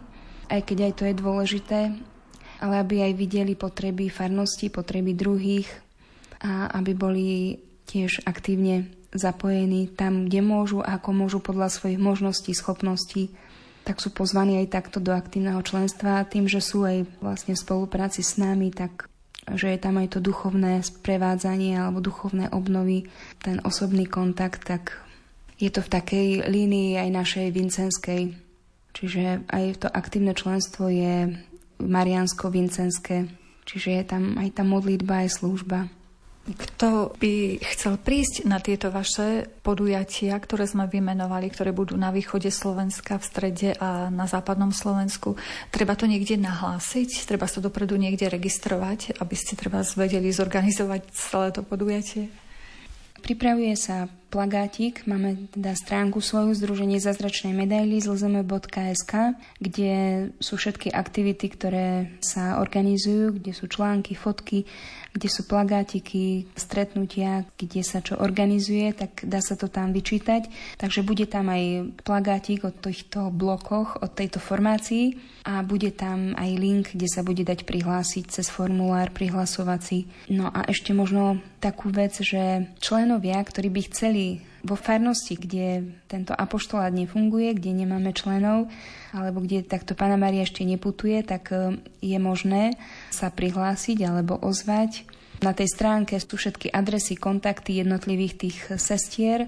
[0.52, 1.80] aj keď aj to je dôležité,
[2.58, 5.68] ale aby aj videli potreby farnosti, potreby druhých
[6.42, 7.26] a aby boli
[7.88, 13.32] tiež aktívne zapojení tam, kde môžu a ako môžu podľa svojich možností, schopností,
[13.88, 16.28] tak sú pozvaní aj takto do aktívneho členstva.
[16.28, 19.08] Tým, že sú aj vlastne v spolupráci s nami, tak
[19.48, 23.08] že je tam aj to duchovné sprevádzanie alebo duchovné obnovy,
[23.40, 25.00] ten osobný kontakt, tak
[25.56, 28.22] je to v takej línii aj našej vincenskej.
[28.92, 31.32] Čiže aj to aktívne členstvo je
[31.80, 33.30] mariansko-vincenské.
[33.68, 35.88] Čiže je tam aj tá modlitba, aj služba.
[36.48, 42.48] Kto by chcel prísť na tieto vaše podujatia, ktoré sme vymenovali, ktoré budú na východe
[42.48, 45.36] Slovenska, v strede a na západnom Slovensku,
[45.68, 47.28] treba to niekde nahlásiť?
[47.28, 52.32] Treba sa dopredu niekde registrovať, aby ste treba vedeli zorganizovať celé to podujatie?
[53.22, 59.12] Pripravuje sa plagátik, máme teda stránku svoju Združenie zazračnej medaily zlzm.sk,
[59.56, 59.92] kde
[60.36, 61.88] sú všetky aktivity, ktoré
[62.20, 64.68] sa organizujú, kde sú články, fotky,
[65.18, 70.46] kde sú plagátiky, stretnutia, kde sa čo organizuje, tak dá sa to tam vyčítať.
[70.78, 76.50] Takže bude tam aj plagátik o týchto blokoch, od tejto formácii a bude tam aj
[76.54, 80.06] link, kde sa bude dať prihlásiť cez formulár prihlasovací.
[80.30, 86.34] No a ešte možno takú vec, že členovia, ktorí by chceli vo farnosti, kde tento
[86.34, 88.66] apoštolát nefunguje, kde nemáme členov,
[89.14, 92.74] alebo kde takto Pána Maria ešte neputuje, tak e, je možné
[93.14, 95.06] sa prihlásiť alebo ozvať.
[95.38, 99.46] Na tej stránke sú všetky adresy, kontakty jednotlivých tých sestier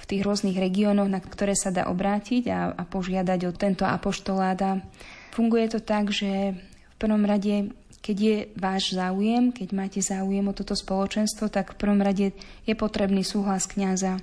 [0.00, 4.84] v tých rôznych regiónoch, na ktoré sa dá obrátiť a, a požiadať o tento apoštolát.
[5.32, 10.56] Funguje to tak, že v prvom rade keď je váš záujem, keď máte záujem o
[10.56, 12.32] toto spoločenstvo, tak v prvom rade
[12.64, 14.16] je potrebný súhlas kňaza.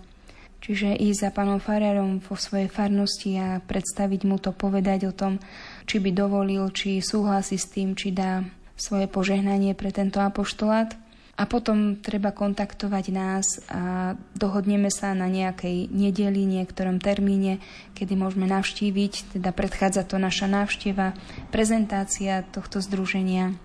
[0.67, 5.39] Čiže ísť za pánom farárom vo svojej farnosti a predstaviť mu to, povedať o tom,
[5.87, 8.43] či by dovolil, či súhlasí s tým, či dá
[8.75, 10.91] svoje požehnanie pre tento apoštolát.
[11.37, 18.49] A potom treba kontaktovať nás a dohodneme sa na nejakej nedeli, niektorom termíne, kedy môžeme
[18.49, 21.13] navštíviť, teda predchádza to naša návšteva,
[21.53, 23.55] prezentácia tohto združenia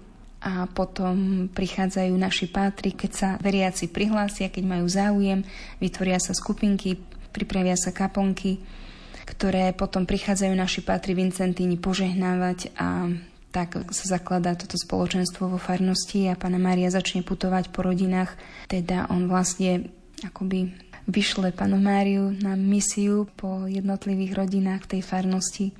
[0.42, 5.46] a potom prichádzajú naši pátri, keď sa veriaci prihlásia, keď majú záujem,
[5.78, 6.98] vytvoria sa skupinky,
[7.30, 8.58] pripravia sa kaponky,
[9.22, 13.06] ktoré potom prichádzajú naši pátri Vincentíni požehnávať a
[13.54, 18.34] tak sa zakladá toto spoločenstvo vo farnosti a pána Mária začne putovať po rodinách.
[18.66, 19.92] Teda on vlastne
[20.24, 20.72] akoby
[21.06, 25.76] vyšle panu Máriu na misiu po jednotlivých rodinách tej farnosti.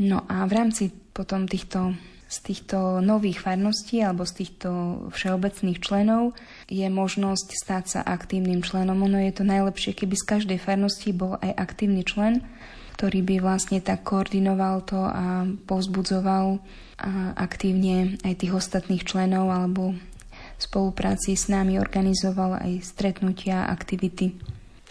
[0.00, 1.92] No a v rámci potom týchto
[2.30, 4.68] z týchto nových farností alebo z týchto
[5.10, 6.38] všeobecných členov
[6.70, 9.02] je možnosť stať sa aktívnym členom.
[9.02, 12.46] Ono je to najlepšie, keby z každej farnosti bol aj aktívny člen,
[12.94, 16.62] ktorý by vlastne tak koordinoval to a povzbudzoval
[17.34, 24.38] aktívne aj tých ostatných členov alebo v spolupráci s nami organizoval aj stretnutia, aktivity.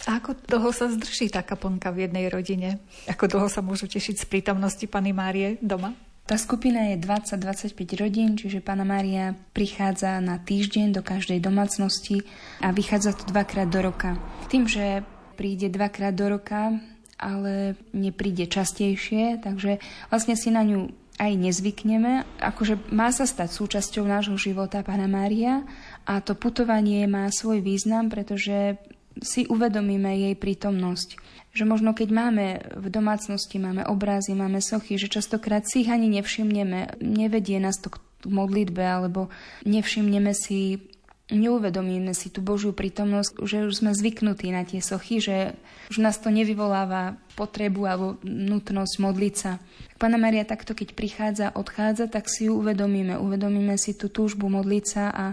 [0.08, 2.84] A ako dlho sa zdrží tá kaponka v jednej rodine?
[3.08, 5.94] Ako dlho sa môžu tešiť z prítomnosti Pany Márie doma?
[6.30, 12.22] Tá skupina je 20-25 rodín, čiže Pána Mária prichádza na týždeň do každej domácnosti
[12.62, 14.14] a vychádza to dvakrát do roka.
[14.46, 15.02] Tým, že
[15.34, 16.78] príde dvakrát do roka,
[17.18, 19.82] ale nepríde častejšie, takže
[20.14, 22.22] vlastne si na ňu aj nezvykneme.
[22.46, 25.66] Akože má sa stať súčasťou nášho života Pána Mária
[26.06, 28.78] a to putovanie má svoj význam, pretože
[29.18, 32.46] si uvedomíme jej prítomnosť že možno keď máme
[32.78, 37.90] v domácnosti, máme obrazy, máme sochy, že častokrát si ich ani nevšimneme, nevedie nás to
[37.90, 39.34] k modlitbe, alebo
[39.66, 40.90] nevšimneme si,
[41.30, 45.58] neuvedomíme si tú Božiu prítomnosť, že už sme zvyknutí na tie sochy, že
[45.90, 49.62] už nás to nevyvoláva potrebu alebo nutnosť modliť sa.
[50.02, 53.18] Pána Maria takto, keď prichádza, odchádza, tak si ju uvedomíme.
[53.20, 55.26] Uvedomíme si tú túžbu modliť sa a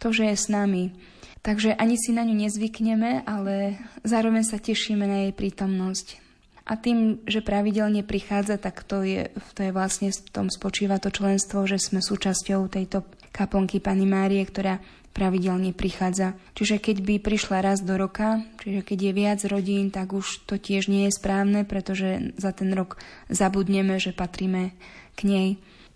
[0.00, 0.94] to, že je s nami.
[1.42, 6.22] Takže ani si na ňu nezvykneme, ale zároveň sa tešíme na jej prítomnosť.
[6.62, 11.10] A tým, že pravidelne prichádza, tak to je, to je vlastne v tom spočíva to
[11.10, 13.02] členstvo, že sme súčasťou tejto
[13.34, 14.78] kaplnky Pany Márie, ktorá
[15.10, 16.38] pravidelne prichádza.
[16.54, 20.56] Čiže keď by prišla raz do roka, čiže keď je viac rodín, tak už to
[20.62, 24.72] tiež nie je správne, pretože za ten rok zabudneme, že patríme
[25.18, 25.48] k nej.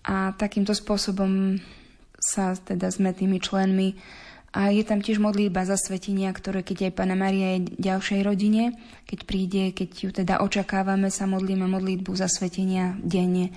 [0.02, 1.62] A takýmto spôsobom
[2.18, 3.94] sa teda sme tými členmi
[4.56, 8.72] a je tam tiež modlitba za svetenia, ktoré keď aj Pana Maria je ďalšej rodine,
[9.04, 13.52] keď príde, keď ju teda očakávame, sa modlíme modlitbu za svetenia denne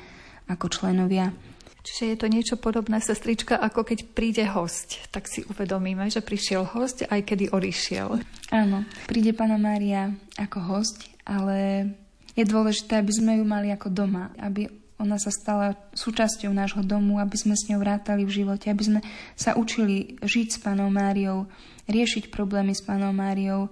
[0.51, 1.31] ako členovia.
[1.79, 4.99] Čiže je to niečo podobné, sestrička, ako keď príde host.
[5.15, 8.19] Tak si uvedomíme, že prišiel host, aj kedy odišiel.
[8.51, 11.87] Áno, príde Pana Mária ako host, ale
[12.35, 14.67] je dôležité, aby sme ju mali ako doma, aby
[14.99, 18.99] ona sa stala súčasťou nášho domu, aby sme s ňou vrátali v živote, aby sme
[19.39, 21.47] sa učili žiť s Panou Máriou,
[21.87, 23.71] riešiť problémy s Panou Máriou,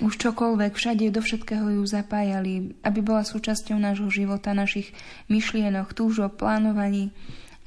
[0.00, 4.90] už čokoľvek, všade do všetkého ju zapájali, aby bola súčasťou nášho života, našich
[5.28, 7.12] myšlienok, túžob, plánovaní,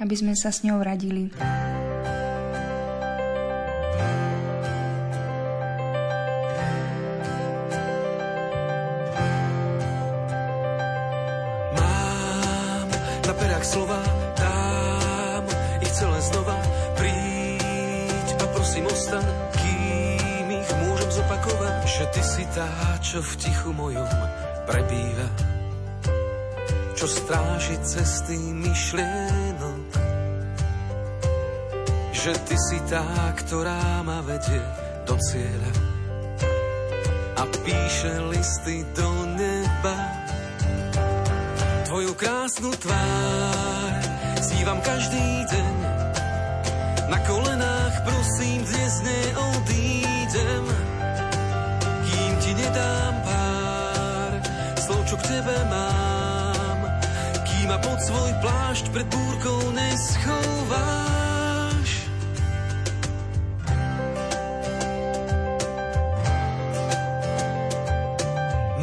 [0.01, 1.31] aby sme sa s ňou radili.
[13.65, 13.97] Slova
[14.37, 15.43] dám
[15.81, 16.57] ich celé znova.
[16.93, 19.25] Príď a prosím ostan,
[19.57, 22.69] kým ich môžem zopakovať, že ty si tá,
[23.01, 24.11] čo v tichu mojom
[24.69, 25.29] prebýva.
[26.93, 29.89] Čo stráži cesty myšlienok.
[32.15, 34.61] Že ty si tá, ktorá ma vedie
[35.09, 35.73] do cieľa
[37.35, 40.24] a píše listy do neba
[41.95, 44.03] Tvoju krásnu tvár
[44.43, 45.75] snívam každý deň.
[47.07, 50.65] Na kolenách prosím, dnes neodídem,
[52.03, 54.43] kým ti nedám pár
[54.75, 56.83] slov, čo k tebe mám,
[57.47, 60.51] kým ma pod svoj plášť pred búrkou neschováš.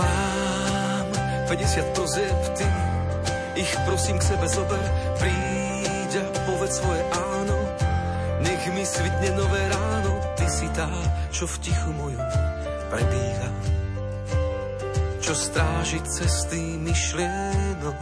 [0.01, 0.33] Mám
[3.93, 4.84] prosím k sebe zober,
[5.20, 7.59] príď a povedz svoje áno.
[8.40, 10.88] Nech mi svitne nové ráno, ty si tá,
[11.28, 12.24] čo v tichu mojom
[12.88, 13.51] prebíha.
[15.20, 18.01] Čo stráži cesty myšlienok.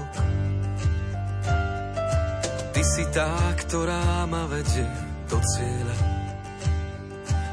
[2.70, 4.86] Ty si tá, ktorá ma vedie
[5.26, 5.96] do cieľa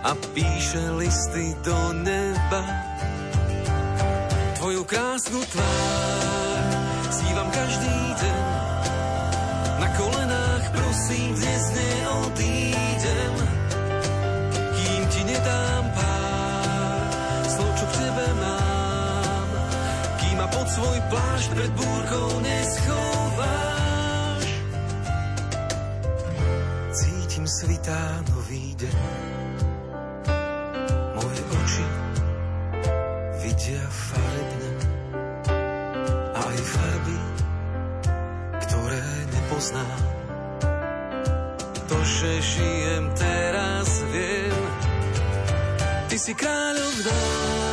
[0.06, 2.62] a píše listy do neba.
[4.62, 6.70] Tvoju krásnu tvár
[7.10, 8.07] snívam každý
[10.78, 13.34] prosím, dnes neodídem,
[14.54, 19.48] kým ti nedám pár slov, čo k tebe mám,
[20.22, 24.46] kým ma pod svoj plášť pred búrkou neschováš.
[26.94, 29.00] Cítim svitá nový deň,
[31.18, 31.88] moje oči
[33.42, 34.72] vidia farebne
[36.38, 37.20] aj farby,
[38.62, 39.02] ktoré
[39.34, 40.17] nepoznám.
[42.08, 44.56] Že žijem teraz, viem.
[46.08, 47.67] Ty si kráľovná, kráľovná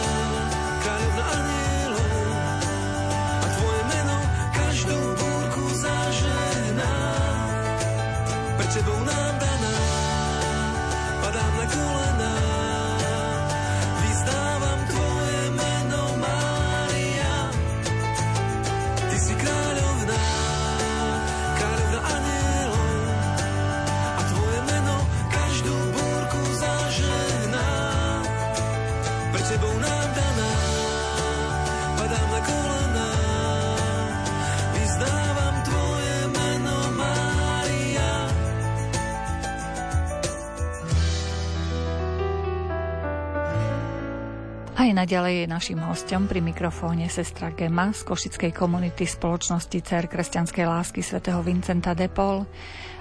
[45.05, 51.05] naďalej je našim hostom pri mikrofóne sestra Gema z Košickej komunity spoločnosti Cer kresťanskej lásky
[51.05, 52.49] svätého Vincenta de Paul.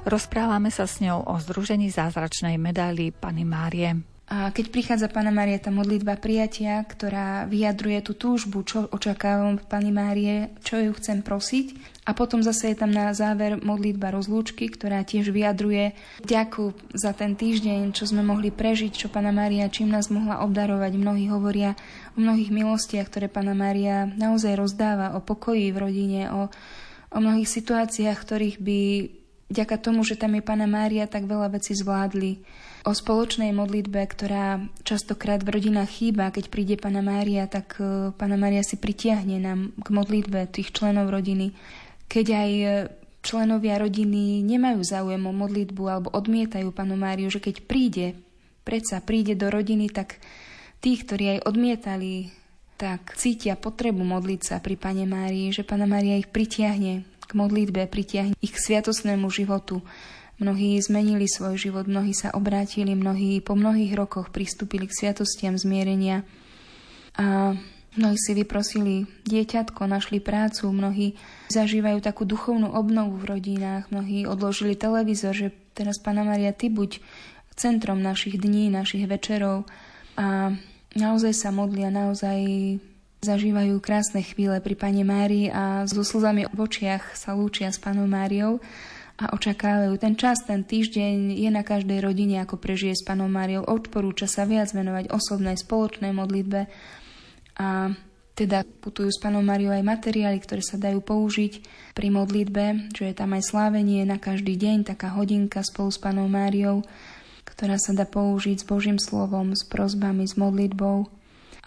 [0.03, 4.03] Rozprávame sa s ňou o združení zázračnej medaily Pany Márie.
[4.27, 9.95] A keď prichádza Pana Mária, tá modlitba prijatia, ktorá vyjadruje tú túžbu, čo očakávam Pani
[9.95, 11.92] Márie, čo ju chcem prosiť.
[12.03, 15.95] A potom zase je tam na záver modlitba rozlúčky, ktorá tiež vyjadruje
[16.27, 20.99] ďaku za ten týždeň, čo sme mohli prežiť, čo Pana Mária, čím nás mohla obdarovať.
[20.99, 21.79] Mnohí hovoria
[22.15, 26.51] o mnohých milostiach, ktoré Pana Mária naozaj rozdáva, o pokoji v rodine, o,
[27.07, 28.79] o mnohých situáciách, ktorých by
[29.53, 32.41] vďaka tomu, že tam je Pana Mária, tak veľa vecí zvládli.
[32.83, 38.35] O spoločnej modlitbe, ktorá častokrát v rodinách chýba, keď príde Pana Mária, tak e, Pana
[38.35, 41.55] Mária si pritiahne nám k modlitbe tých členov rodiny.
[42.07, 42.67] Keď aj e,
[43.23, 48.19] členovia rodiny nemajú záujem o modlitbu alebo odmietajú Panu Máriu, že keď príde,
[48.67, 50.19] predsa príde do rodiny, tak
[50.83, 52.29] tí, ktorí aj odmietali,
[52.75, 57.87] tak cítia potrebu modliť sa pri Pane Márii, že Pana Mária ich pritiahne k modlitbe,
[57.87, 59.79] pritiahne ich k sviatosnému životu.
[60.41, 66.27] Mnohí zmenili svoj život, mnohí sa obrátili, mnohí po mnohých rokoch pristúpili k sviatostiam zmierenia
[67.13, 67.53] a
[67.99, 71.15] mnohí si vyprosili dieťatko, našli prácu, mnohí
[71.49, 77.01] zažívajú takú duchovnú obnovu v rodinách, mnohí odložili televízor, že teraz Pana Maria, Ty buď
[77.53, 79.69] centrom našich dní, našich večerov
[80.17, 80.57] a
[80.97, 82.41] naozaj sa modlia, naozaj
[83.23, 88.03] Zažívajú krásne chvíle pri Pane Márii a so slzami v očiach sa lúčia s Panou
[88.03, 88.59] Máriou
[89.15, 93.63] a očakávajú ten čas, ten týždeň je na každej rodine, ako prežije s Panou Máriou.
[93.63, 96.67] Odporúča sa viac venovať osobnej, spoločnej modlitbe
[97.57, 97.93] a
[98.33, 101.61] teda putujú s Panou Máriou aj materiály, ktoré sa dajú použiť
[101.93, 106.25] pri modlitbe, že je tam aj slávenie na každý deň, taká hodinka spolu s Panou
[106.25, 106.81] Máriou,
[107.45, 111.05] ktorá sa dá použiť s Božím slovom, s prozbami, s modlitbou.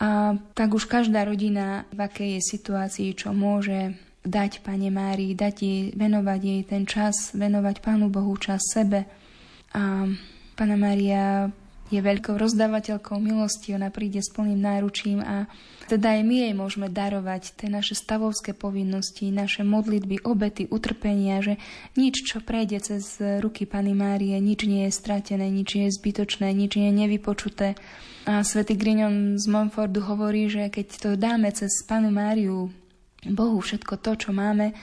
[0.02, 3.94] A tak už každá rodina v akej je situácii, čo môže
[4.26, 9.06] dať Pane Márii, dať jej, venovať jej ten čas, venovať Pánu Bohu čas sebe.
[9.70, 10.10] A
[10.58, 11.46] Pana Mária
[11.86, 15.46] je veľkou rozdávateľkou milosti, ona príde s plným náručím a
[15.86, 21.62] teda aj my jej môžeme darovať tie naše stavovské povinnosti, naše modlitby, obety, utrpenia, že
[21.94, 26.50] nič, čo prejde cez ruky Pany Márie, nič nie je stratené, nič nie je zbytočné,
[26.50, 27.68] nič nie je nevypočuté.
[28.26, 32.74] A svätý Grignon z Montfortu hovorí, že keď to dáme cez Panu Máriu,
[33.22, 34.74] Bohu všetko to, čo máme,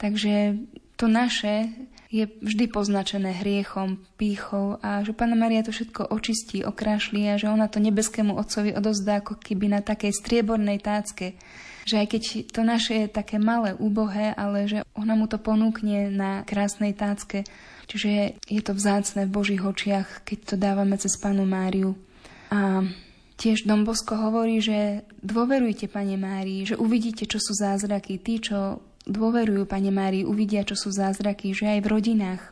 [0.00, 0.56] takže
[0.96, 1.68] to naše
[2.10, 7.46] je vždy poznačené hriechom, pýchou a že Pána Maria to všetko očistí, okrášli a že
[7.46, 11.38] ona to nebeskému Otcovi odozdá ako keby na takej striebornej tácke.
[11.86, 16.10] Že aj keď to naše je také malé, úbohé, ale že ona mu to ponúkne
[16.10, 17.46] na krásnej tácke.
[17.86, 21.94] Čiže je to vzácne v Božích očiach, keď to dávame cez Pánu Máriu.
[22.50, 22.82] A
[23.40, 28.20] Tiež Dom Bosko hovorí, že dôverujte Pane Márii, že uvidíte, čo sú zázraky.
[28.20, 32.42] Tí, čo dôverujú Pane Márii, uvidia, čo sú zázraky, že aj v rodinách.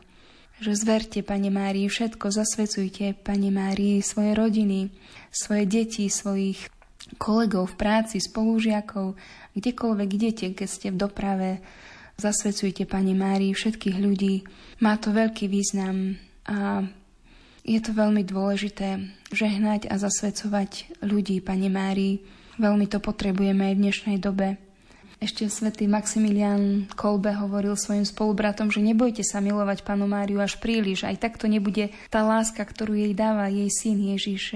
[0.59, 4.91] Že zverte Pane Márii všetko, zasvecujte Pane Márii svoje rodiny,
[5.31, 6.67] svoje deti, svojich
[7.15, 9.15] kolegov v práci, spolužiakov,
[9.55, 11.63] kdekoľvek idete, keď ste v doprave,
[12.19, 14.43] zasvecujte Pane Márii všetkých ľudí.
[14.83, 16.83] Má to veľký význam a
[17.63, 18.99] je to veľmi dôležité
[19.31, 22.19] žehnať a zasvedcovať ľudí, Pane Márii.
[22.59, 24.68] Veľmi to potrebujeme aj v dnešnej dobe.
[25.19, 31.03] Ešte svätý Maximilian Kolbe hovoril svojim spolubratom, že nebojte sa milovať panu Máriu až príliš,
[31.03, 34.55] aj tak to nebude tá láska, ktorú jej dáva jej syn Ježiš.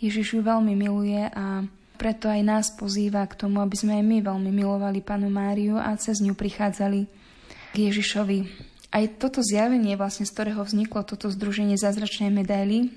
[0.00, 1.68] Ježiš ju veľmi miluje a
[2.00, 5.92] preto aj nás pozýva k tomu, aby sme aj my veľmi milovali panu Máriu a
[6.00, 7.04] cez ňu prichádzali
[7.70, 8.38] k Ježišovi.
[8.96, 12.88] Aj toto zjavenie, vlastne z ktorého vzniklo toto združenie zázračnej medaily,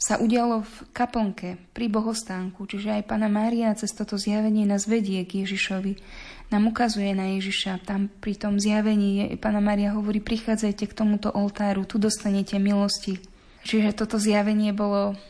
[0.00, 5.20] sa udialo v kaplnke pri bohostánku, čiže aj Pana Mária cez toto zjavenie nás vedie
[5.28, 6.00] k Ježišovi.
[6.48, 7.84] Nám ukazuje na Ježiša.
[7.84, 13.20] Tam pri tom zjavení je, Pana Mária hovorí, prichádzajte k tomuto oltáru, tu dostanete milosti.
[13.60, 15.20] Čiže toto zjavenie bolo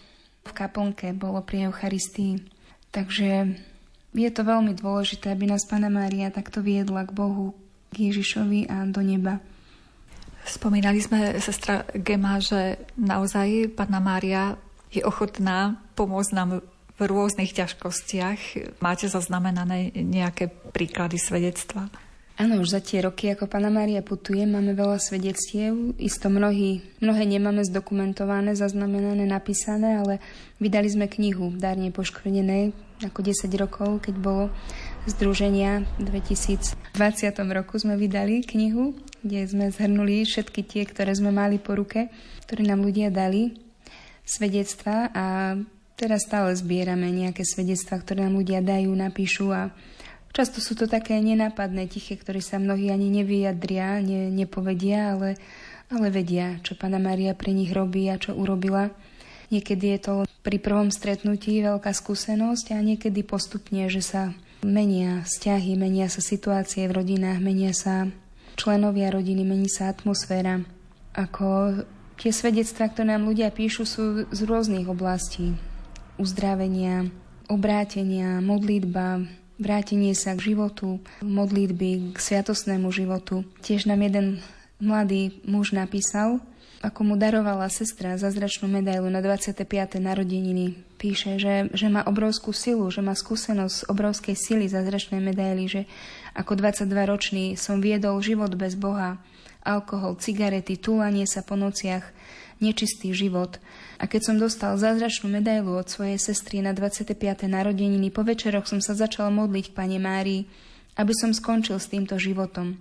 [0.47, 2.39] v kaplnke, bolo pri Eucharistii.
[2.95, 3.59] Takže
[4.15, 7.59] je to veľmi dôležité, aby nás Pana Mária takto viedla k Bohu,
[7.91, 9.43] k Ježišovi a do neba.
[10.45, 14.57] Spomínali sme, sestra Gema, že naozaj Panna Mária
[14.91, 16.51] je ochotná pomôcť nám
[17.01, 18.41] v rôznych ťažkostiach.
[18.85, 21.89] Máte zaznamenané nejaké príklady svedectva?
[22.41, 25.93] Áno, už za tie roky, ako Pana Mária putuje, máme veľa svedectiev.
[26.01, 30.25] Isto mnohí, mnohé nemáme zdokumentované, zaznamenané, napísané, ale
[30.57, 32.73] vydali sme knihu Dárne poškvrnenej
[33.05, 34.45] ako 10 rokov, keď bolo
[35.05, 36.97] združenia v 2020
[37.53, 42.09] roku sme vydali knihu kde sme zhrnuli všetky tie, ktoré sme mali po ruke,
[42.47, 43.57] ktoré nám ľudia dali,
[44.25, 45.27] svedectva a
[45.99, 49.69] teraz stále zbierame nejaké svedectva, ktoré nám ľudia dajú, napíšu a
[50.31, 55.37] často sú to také nenápadné, tiché, ktoré sa mnohí ani nevyjadria, ne, nepovedia, ale,
[55.91, 58.95] ale vedia, čo Pana Maria pre nich robí a čo urobila.
[59.51, 60.15] Niekedy je to
[60.47, 64.31] pri prvom stretnutí veľká skúsenosť a niekedy postupne, že sa
[64.63, 68.07] menia vzťahy, menia sa situácie v rodinách, menia sa
[68.57, 70.63] členovia rodiny, mení sa atmosféra.
[71.15, 71.83] Ako
[72.21, 75.57] tie svedectvá, ktoré nám ľudia píšu, sú z rôznych oblastí.
[76.21, 77.09] Uzdravenia,
[77.49, 79.25] obrátenia, modlitba,
[79.61, 83.45] vrátenie sa k životu, modlitby, k sviatosnému životu.
[83.61, 84.41] Tiež nám jeden
[84.81, 86.41] mladý muž napísal,
[86.81, 89.69] ako mu darovala sestra zázračnú medailu na 25.
[90.01, 90.81] narodeniny.
[90.97, 95.83] Píše, že, že má obrovskú silu, že má skúsenosť obrovskej sily zázračnej medaily, že
[96.41, 99.21] ako 22-ročný som viedol život bez Boha,
[99.61, 102.09] alkohol, cigarety, túlanie sa po nociach,
[102.65, 103.61] nečistý život.
[104.01, 107.17] A keď som dostal zázračnú medailu od svojej sestry na 25.
[107.45, 110.49] narodeniny, po večeroch som sa začal modliť k Pane Márii,
[110.97, 112.81] aby som skončil s týmto životom.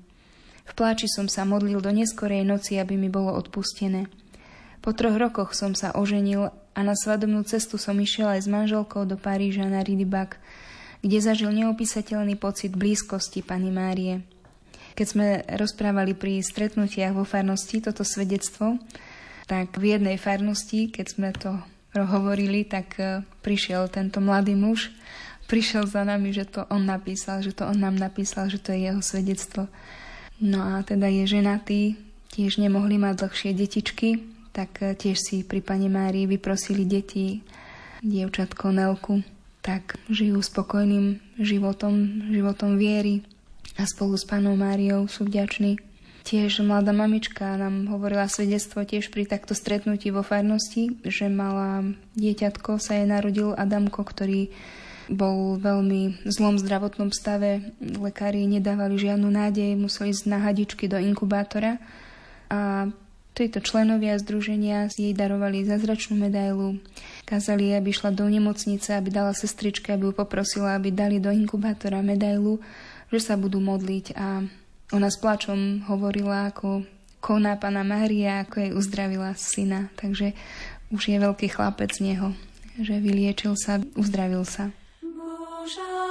[0.63, 4.07] V pláči som sa modlil do neskorej noci, aby mi bolo odpustené.
[4.79, 9.03] Po troch rokoch som sa oženil a na svadobnú cestu som išiel aj s manželkou
[9.03, 10.39] do Paríža na Ridibak,
[10.99, 14.21] kde zažil neopísateľný pocit blízkosti Pany Márie.
[14.99, 18.75] Keď sme rozprávali pri stretnutiach vo farnosti toto svedectvo,
[19.47, 21.55] tak v jednej farnosti, keď sme to
[21.97, 24.93] hovorili, tak e, prišiel tento mladý muž,
[25.49, 28.91] prišiel za nami, že to on napísal, že to on nám napísal, že to je
[28.91, 29.65] jeho svedectvo.
[30.37, 31.81] No a teda je ženatý,
[32.29, 34.21] tiež nemohli mať dlhšie detičky,
[34.53, 37.41] tak e, tiež si pri Pane Márii vyprosili deti,
[38.05, 43.21] dievčatko Nelku, tak žijú spokojným životom, životom viery
[43.75, 45.79] a spolu s Panou Máriou sú vďační.
[46.23, 52.77] Tiež mladá mamička nám hovorila svedectvo tiež pri takto stretnutí vo farnosti, že mala dieťatko,
[52.77, 54.51] sa jej narodil Adamko, ktorý
[55.09, 57.73] bol v veľmi zlom zdravotnom stave.
[57.81, 61.81] Lekári nedávali žiadnu nádej, museli ísť na hadičky do inkubátora.
[62.51, 62.93] A
[63.39, 66.75] títo členovia združenia jej darovali zázračnú medailu.
[67.23, 72.03] Kázali, aby šla do nemocnice, aby dala sestričke, aby ju poprosila, aby dali do inkubátora
[72.03, 72.59] medailu,
[73.07, 74.05] že sa budú modliť.
[74.19, 74.43] A
[74.91, 76.83] ona s plačom hovorila, ako
[77.23, 79.87] koná Pana Mária, ako jej uzdravila syna.
[79.95, 80.35] Takže
[80.91, 82.35] už je veľký chlapec z neho,
[82.75, 84.73] že vyliečil sa, uzdravil sa.
[84.99, 86.08] Boža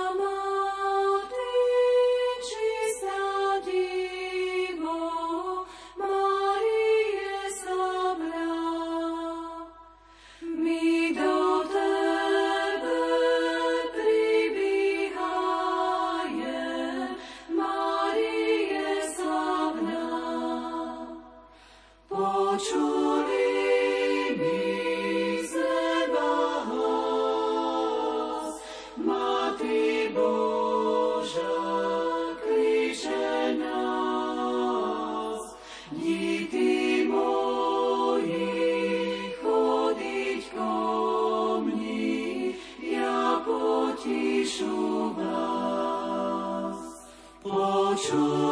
[48.09, 48.48] true.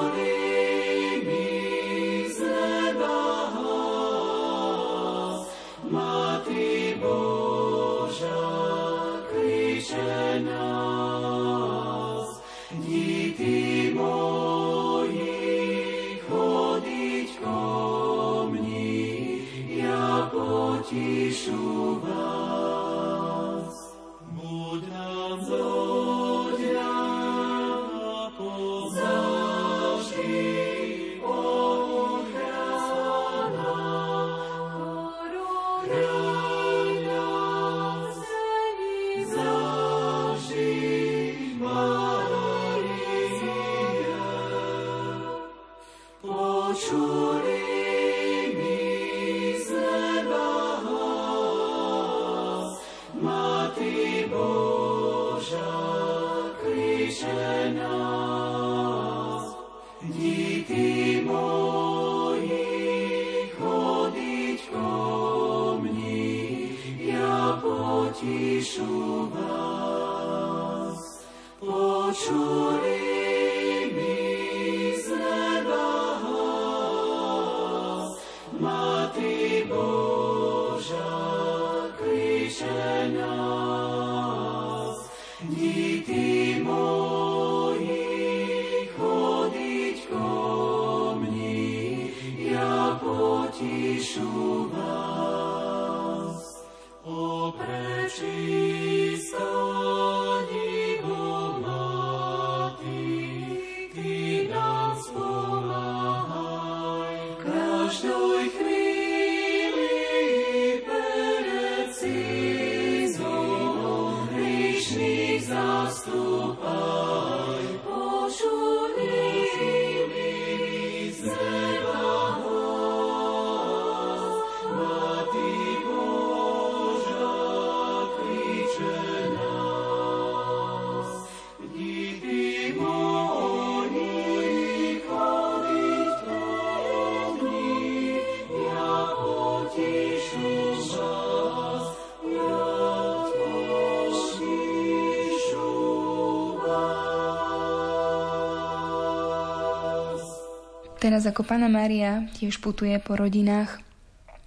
[151.06, 153.78] Teraz ako pána Mária tiež putuje po rodinách,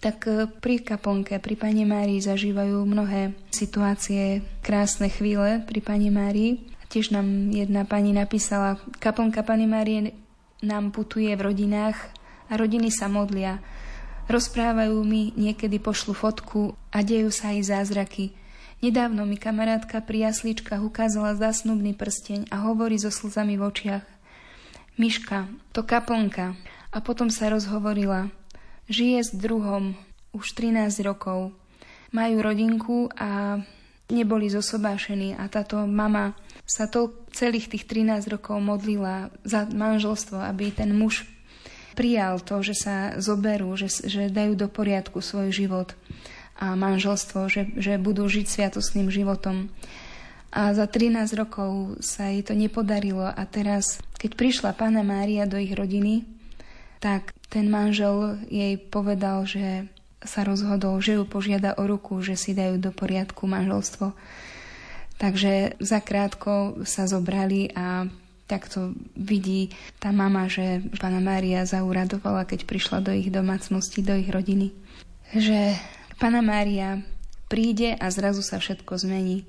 [0.03, 6.59] tak e, pri kaponke, pri Pane Márii zažívajú mnohé situácie, krásne chvíle pri Pane Márii.
[6.91, 10.11] Tiež nám jedna pani napísala, kaponka Pane Márie
[10.59, 11.95] nám putuje v rodinách
[12.51, 13.63] a rodiny sa modlia.
[14.27, 18.35] Rozprávajú mi, niekedy pošlu fotku a dejú sa aj zázraky.
[18.83, 24.18] Nedávno mi kamarátka pri jasličkách ukázala zasnubný prsteň a hovorí so slzami v očiach.
[24.99, 26.59] Miška, to kaplnka.
[26.91, 28.27] A potom sa rozhovorila.
[28.91, 29.95] Žije s druhom
[30.35, 31.55] už 13 rokov.
[32.11, 33.63] Majú rodinku a
[34.11, 36.35] neboli zosobášení a táto mama
[36.67, 41.23] sa to celých tých 13 rokov modlila za manželstvo, aby ten muž
[41.95, 45.95] prijal to, že sa zoberú, že, že dajú do poriadku svoj život
[46.59, 49.71] a manželstvo, že, že budú žiť sviatosným životom.
[50.49, 55.61] A za 13 rokov sa jej to nepodarilo a teraz, keď prišla pána Mária do
[55.61, 56.25] ich rodiny,
[56.97, 59.85] tak ten manžel jej povedal, že
[60.19, 64.11] sa rozhodol, že ju požiada o ruku, že si dajú do poriadku manželstvo.
[65.19, 68.07] Takže zakrátko sa zobrali a
[68.49, 69.69] takto vidí
[70.01, 74.73] tá mama, že pána Mária zauradovala, keď prišla do ich domácnosti, do ich rodiny.
[75.31, 75.77] Že
[76.17, 77.05] pána Mária
[77.45, 79.45] príde a zrazu sa všetko zmení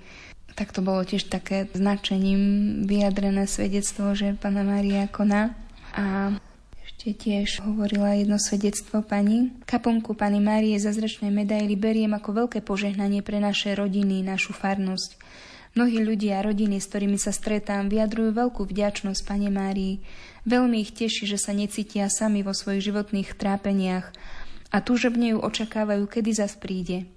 [0.61, 5.57] tak to bolo tiež také značením vyjadrené svedectvo, že pána Mária koná.
[5.97, 6.37] A
[6.85, 9.57] ešte tiež hovorila jedno svedectvo pani.
[9.65, 15.17] Kaponku pani Márie zazračnej medaily beriem ako veľké požehnanie pre naše rodiny, našu farnosť.
[15.81, 20.05] Mnohí ľudia a rodiny, s ktorými sa stretám, vyjadrujú veľkú vďačnosť Pane Márii.
[20.45, 24.13] Veľmi ich teší, že sa necítia sami vo svojich životných trápeniach
[24.69, 27.09] a túžobne ju očakávajú, kedy zas príde.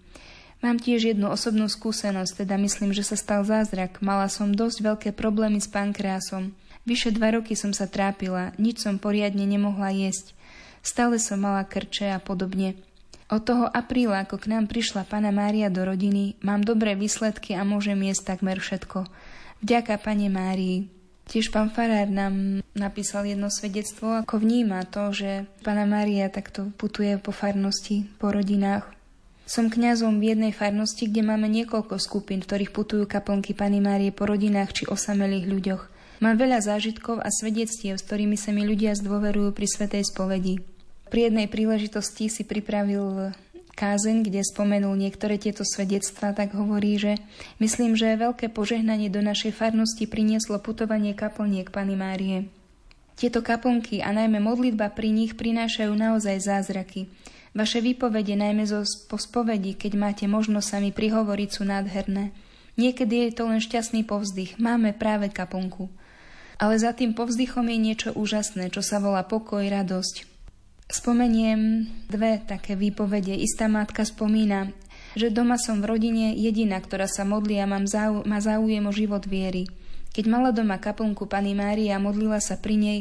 [0.64, 4.00] Mám tiež jednu osobnú skúsenosť, teda myslím, že sa stal zázrak.
[4.00, 6.56] Mala som dosť veľké problémy s pankreasom.
[6.88, 10.32] Vyše dva roky som sa trápila, nič som poriadne nemohla jesť.
[10.80, 12.80] Stále som mala krče a podobne.
[13.28, 17.68] Od toho apríla, ako k nám prišla pána Mária do rodiny, mám dobré výsledky a
[17.68, 19.04] môžem jesť takmer všetko.
[19.64, 20.88] Vďaka pane Márii.
[21.24, 27.16] Tiež pán Farár nám napísal jedno svedectvo, ako vníma to, že pána Mária takto putuje
[27.20, 29.03] po farnosti, po rodinách.
[29.44, 34.16] Som kňazom v jednej farnosti, kde máme niekoľko skupín, v ktorých putujú kaplnky Pany Márie
[34.16, 35.84] po rodinách či osamelých ľuďoch.
[36.24, 40.64] Mám veľa zážitkov a svedectiev, s ktorými sa mi ľudia zdôverujú pri Svetej spovedi.
[41.12, 43.36] Pri jednej príležitosti si pripravil
[43.76, 47.20] kázeň, kde spomenul niektoré tieto svedectvá, tak hovorí, že
[47.60, 52.48] myslím, že veľké požehnanie do našej farnosti prinieslo putovanie kaplniek Pany Márie.
[53.20, 57.12] Tieto kaplnky a najmä modlitba pri nich prinášajú naozaj zázraky.
[57.54, 62.34] Vaše výpovede, najmä zo spovedi, keď máte možnosť sa prihovoriť, sú nádherné.
[62.82, 64.58] Niekedy je to len šťastný povzdych.
[64.58, 65.94] Máme práve kaponku.
[66.58, 70.26] Ale za tým povzdychom je niečo úžasné, čo sa volá pokoj, radosť.
[70.90, 73.38] Spomeniem dve také výpovede.
[73.38, 74.74] Istá matka spomína,
[75.14, 78.94] že doma som v rodine jediná, ktorá sa modlí a mám zau- má záujem o
[78.94, 79.70] život viery.
[80.14, 83.00] Keď mala doma kaplnku Pani Mária a modlila sa pri nej,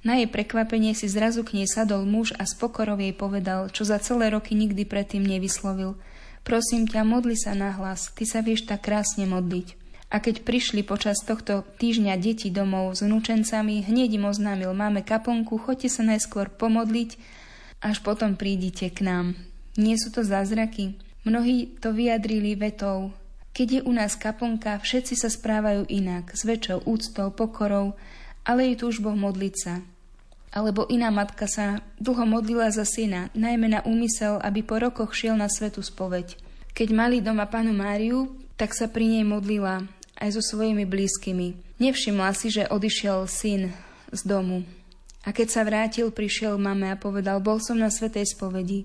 [0.00, 3.84] na jej prekvapenie si zrazu k nej sadol muž a s pokorou jej povedal, čo
[3.84, 6.00] za celé roky nikdy predtým nevyslovil.
[6.40, 9.76] Prosím ťa, modli sa na hlas, ty sa vieš tak krásne modliť.
[10.10, 15.60] A keď prišli počas tohto týždňa deti domov s vnúčencami, hneď im oznámil, máme kaponku,
[15.60, 17.20] choďte sa najskôr pomodliť,
[17.84, 19.26] až potom prídite k nám.
[19.78, 20.98] Nie sú to zázraky?
[21.22, 23.12] Mnohí to vyjadrili vetou,
[23.50, 27.98] keď je u nás kaponka, všetci sa správajú inak, s väčšou úctou, pokorou,
[28.46, 29.82] ale je túžbou modliť sa.
[30.50, 35.38] Alebo iná matka sa dlho modlila za syna, najmä na úmysel, aby po rokoch šiel
[35.38, 36.34] na svetu spoveď.
[36.74, 39.86] Keď mali doma panu Máriu, tak sa pri nej modlila
[40.18, 41.78] aj so svojimi blízkymi.
[41.80, 43.72] Nevšimla si, že odišiel syn
[44.10, 44.66] z domu.
[45.24, 48.84] A keď sa vrátil, prišiel mame a povedal, bol som na svetej spovedi.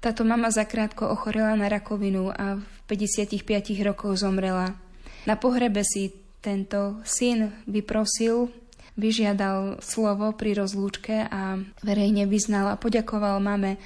[0.00, 3.42] Táto mama zakrátko ochorela na rakovinu a v 55
[3.82, 4.78] rokoch zomrela.
[5.26, 8.54] Na pohrebe si tento syn vyprosil,
[8.96, 13.76] vyžiadal slovo pri rozlúčke a verejne vyznal a poďakoval mame,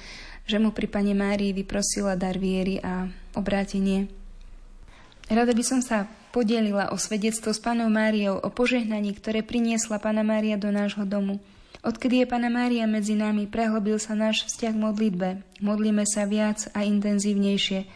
[0.47, 3.07] že mu pri Pane Márii vyprosila dar viery a
[3.37, 4.09] obrátenie.
[5.31, 10.23] Rada by som sa podelila o svedectvo s Panou Máriou, o požehnaní, ktoré priniesla Pana
[10.27, 11.39] Mária do nášho domu.
[11.81, 15.29] Odkedy je Pana Mária medzi nami, prehlbil sa náš vzťah k modlitbe.
[15.63, 17.87] Modlíme sa viac a intenzívnejšie.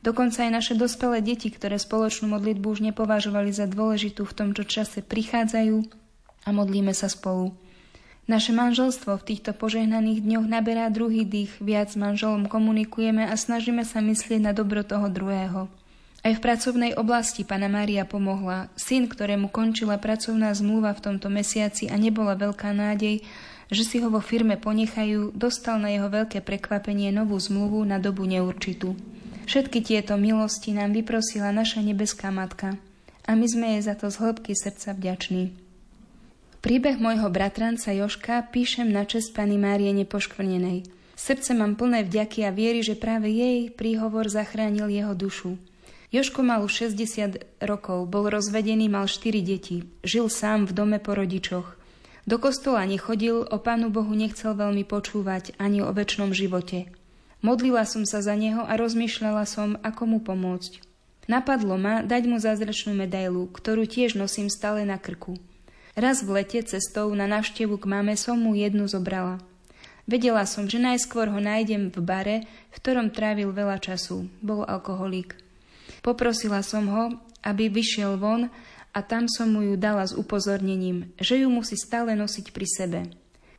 [0.00, 5.04] Dokonca aj naše dospelé deti, ktoré spoločnú modlitbu už nepovažovali za dôležitú v tomto čase,
[5.04, 6.00] prichádzajú
[6.44, 7.52] a modlíme sa spolu.
[8.30, 13.98] Naše manželstvo v týchto požehnaných dňoch naberá druhý dých, viac manželom komunikujeme a snažíme sa
[13.98, 15.66] myslieť na dobro toho druhého.
[16.20, 18.68] Aj v pracovnej oblasti Pana Mária pomohla.
[18.76, 23.24] Syn, ktorému končila pracovná zmluva v tomto mesiaci a nebola veľká nádej,
[23.72, 28.28] že si ho vo firme ponechajú, dostal na jeho veľké prekvapenie novú zmluvu na dobu
[28.28, 28.94] neurčitú.
[29.50, 32.78] Všetky tieto milosti nám vyprosila naša nebeská matka
[33.26, 35.59] a my sme jej za to z hĺbky srdca vďační.
[36.60, 40.84] Príbeh môjho bratranca Joška píšem na čest Pani Márie Nepoškvrnenej.
[41.16, 45.56] Srdce mám plné vďaky a viery, že práve jej príhovor zachránil jeho dušu.
[46.12, 49.88] Joško mal už 60 rokov, bol rozvedený, mal 4 deti.
[50.04, 51.80] Žil sám v dome po rodičoch.
[52.28, 56.92] Do kostola nechodil, o Pánu Bohu nechcel veľmi počúvať ani o väčšnom živote.
[57.40, 60.84] Modlila som sa za neho a rozmýšľala som, ako mu pomôcť.
[61.24, 65.40] Napadlo ma dať mu zázračnú medailu, ktorú tiež nosím stále na krku.
[66.00, 69.36] Raz v lete cestou na návštevu k mame som mu jednu zobrala.
[70.08, 72.36] Vedela som, že najskôr ho nájdem v bare,
[72.72, 74.24] v ktorom trávil veľa času.
[74.40, 75.36] Bol alkoholík.
[76.00, 77.04] Poprosila som ho,
[77.44, 78.48] aby vyšiel von
[78.96, 83.00] a tam som mu ju dala s upozornením, že ju musí stále nosiť pri sebe.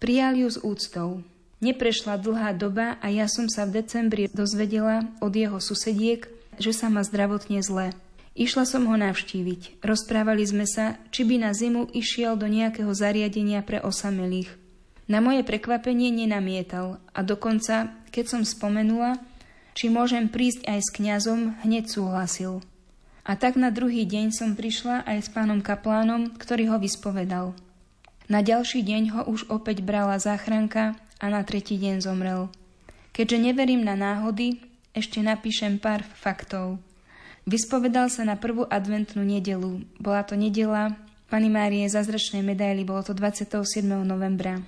[0.02, 1.22] Prijal ju s úctou.
[1.62, 6.26] Neprešla dlhá doba a ja som sa v decembri dozvedela od jeho susediek,
[6.58, 7.94] že sa má zdravotne zle.
[8.32, 9.84] Išla som ho navštíviť.
[9.84, 14.48] Rozprávali sme sa, či by na zimu išiel do nejakého zariadenia pre osamelých.
[15.12, 19.20] Na moje prekvapenie nenamietal a dokonca, keď som spomenula,
[19.76, 22.64] či môžem prísť aj s kňazom, hneď súhlasil.
[23.28, 27.52] A tak na druhý deň som prišla aj s pánom kaplánom, ktorý ho vyspovedal.
[28.32, 32.48] Na ďalší deň ho už opäť brala záchranka a na tretí deň zomrel.
[33.12, 34.64] Keďže neverím na náhody,
[34.96, 36.80] ešte napíšem pár faktov.
[37.50, 39.82] Vyspovedal sa na prvú adventnú nedelu.
[39.98, 40.94] Bola to nedela
[41.32, 43.88] Pani Márie zázračnej medaily, bolo to 27.
[44.04, 44.60] novembra.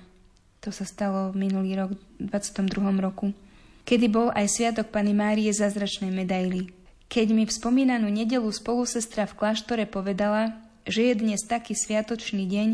[0.64, 2.72] To sa stalo minulý rok, v 22.
[3.04, 3.36] roku
[3.84, 6.72] kedy bol aj sviatok Pany Márie zázračnej medaily.
[7.12, 10.56] Keď mi v spomínanú nedelu spolusestra v kláštore povedala,
[10.88, 12.68] že je dnes taký sviatočný deň,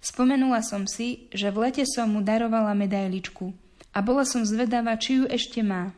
[0.00, 3.52] spomenula som si, že v lete som mu darovala medailičku
[3.92, 5.92] a bola som zvedavá, či ju ešte má.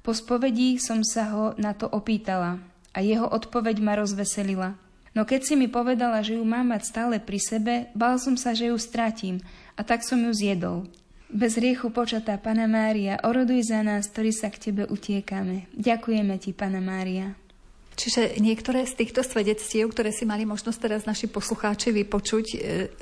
[0.00, 2.58] Po spovedí som sa ho na to opýtala
[2.96, 4.80] a jeho odpoveď ma rozveselila.
[5.12, 8.56] No keď si mi povedala, že ju mám mať stále pri sebe, bál som sa,
[8.56, 9.44] že ju stratím
[9.76, 10.88] a tak som ju zjedol.
[11.28, 15.66] Bez riechu počatá Pana Mária, oroduj za nás, ktorí sa k Tebe utiekame.
[15.74, 17.34] Ďakujeme Ti, Pana Mária.
[17.96, 22.56] Čiže niektoré z týchto svedectiev, ktoré si mali možnosť teraz naši poslucháči vypočuť, e,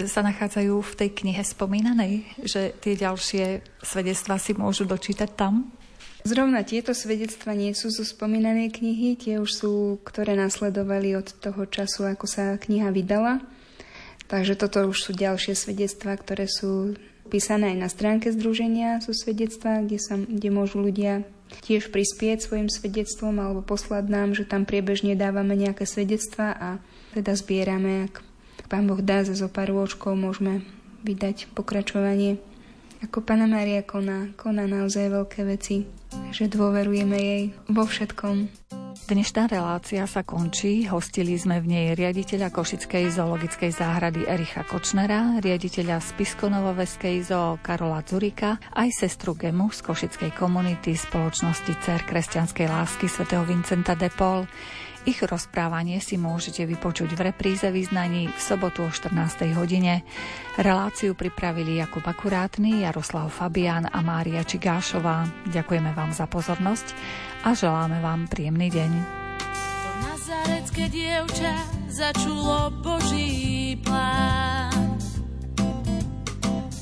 [0.06, 3.44] sa nachádzajú v tej knihe spomínanej, že tie ďalšie
[3.82, 5.74] svedectvá si môžu dočítať tam?
[6.24, 9.72] Zrovna tieto svedectva nie sú zo spomínanej knihy, tie už sú,
[10.08, 13.44] ktoré nasledovali od toho času, ako sa kniha vydala.
[14.32, 16.96] Takže toto už sú ďalšie svedectvá, ktoré sú
[17.28, 21.28] písané aj na stránke Združenia sú svedectvá, kde, sa, kde môžu ľudia
[21.60, 26.68] tiež prispieť svojim svedectvom alebo poslať nám, že tam priebežne dávame nejaké svedectvá a
[27.12, 28.24] teda zbierame, ak
[28.72, 30.64] Pán Boh dá za zo pár rôčkov, môžeme
[31.04, 32.40] vydať pokračovanie.
[33.04, 35.84] Ako Pana Mária koná, koná naozaj veľké veci,
[36.34, 38.48] že dôverujeme jej vo všetkom.
[39.04, 40.88] Dnešná relácia sa končí.
[40.88, 48.56] Hostili sme v nej riaditeľa Košickej zoologickej záhrady Ericha Kočnera, riaditeľa Spiskonovoveskej zoo Karola Zurika,
[48.72, 54.48] aj sestru Gemu z Košickej komunity spoločnosti Cer kresťanskej lásky svätého Vincenta de Paul.
[55.04, 59.52] Ich rozprávanie si môžete vypočuť v repríze význaní v sobotu o 14.
[59.52, 60.00] hodine.
[60.56, 65.28] Reláciu pripravili Jakub Akurátny, Jaroslav Fabián a Mária Čigášová.
[65.52, 66.96] Ďakujeme vám za pozornosť
[67.44, 68.90] a želáme vám príjemný deň.
[69.60, 71.52] To nazarecké dievča
[71.92, 74.96] začulo Boží plán.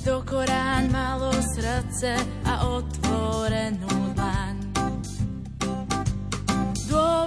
[0.06, 2.14] Do Korán malo srdce
[2.46, 4.11] a otvorenú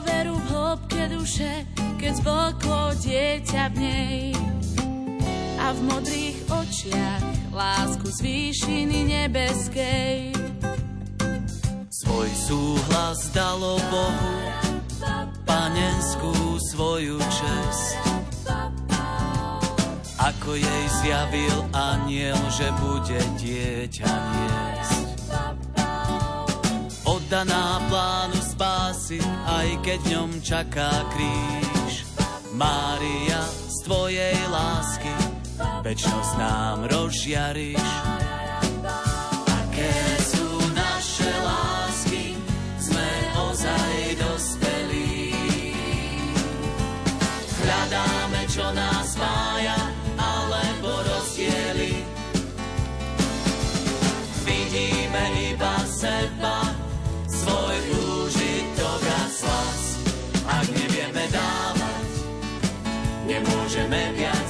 [0.05, 1.65] Dôveru v hĺbke duše,
[1.97, 4.37] keď zblklo dieťa v nej.
[5.57, 10.29] A v modrých očiach lásku z výšiny nebeskej
[11.89, 14.33] Svoj súhlas dalo Bohu,
[15.41, 17.97] panenskú svoju čest.
[20.21, 24.64] Ako jej zjavil aniel, že bude dieťa niesť
[27.29, 32.05] daná plánu spásy, aj keď ňom čaká kríž.
[32.55, 35.11] Mária, z tvojej lásky,
[35.83, 37.87] väčnosť nám rozžiariš.
[39.51, 42.39] Aké sú naše lásky,
[42.79, 43.09] sme
[43.51, 45.35] ozaj dospelí.
[47.59, 48.94] Hľadáme, čo nám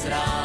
[0.06, 0.45] зразу.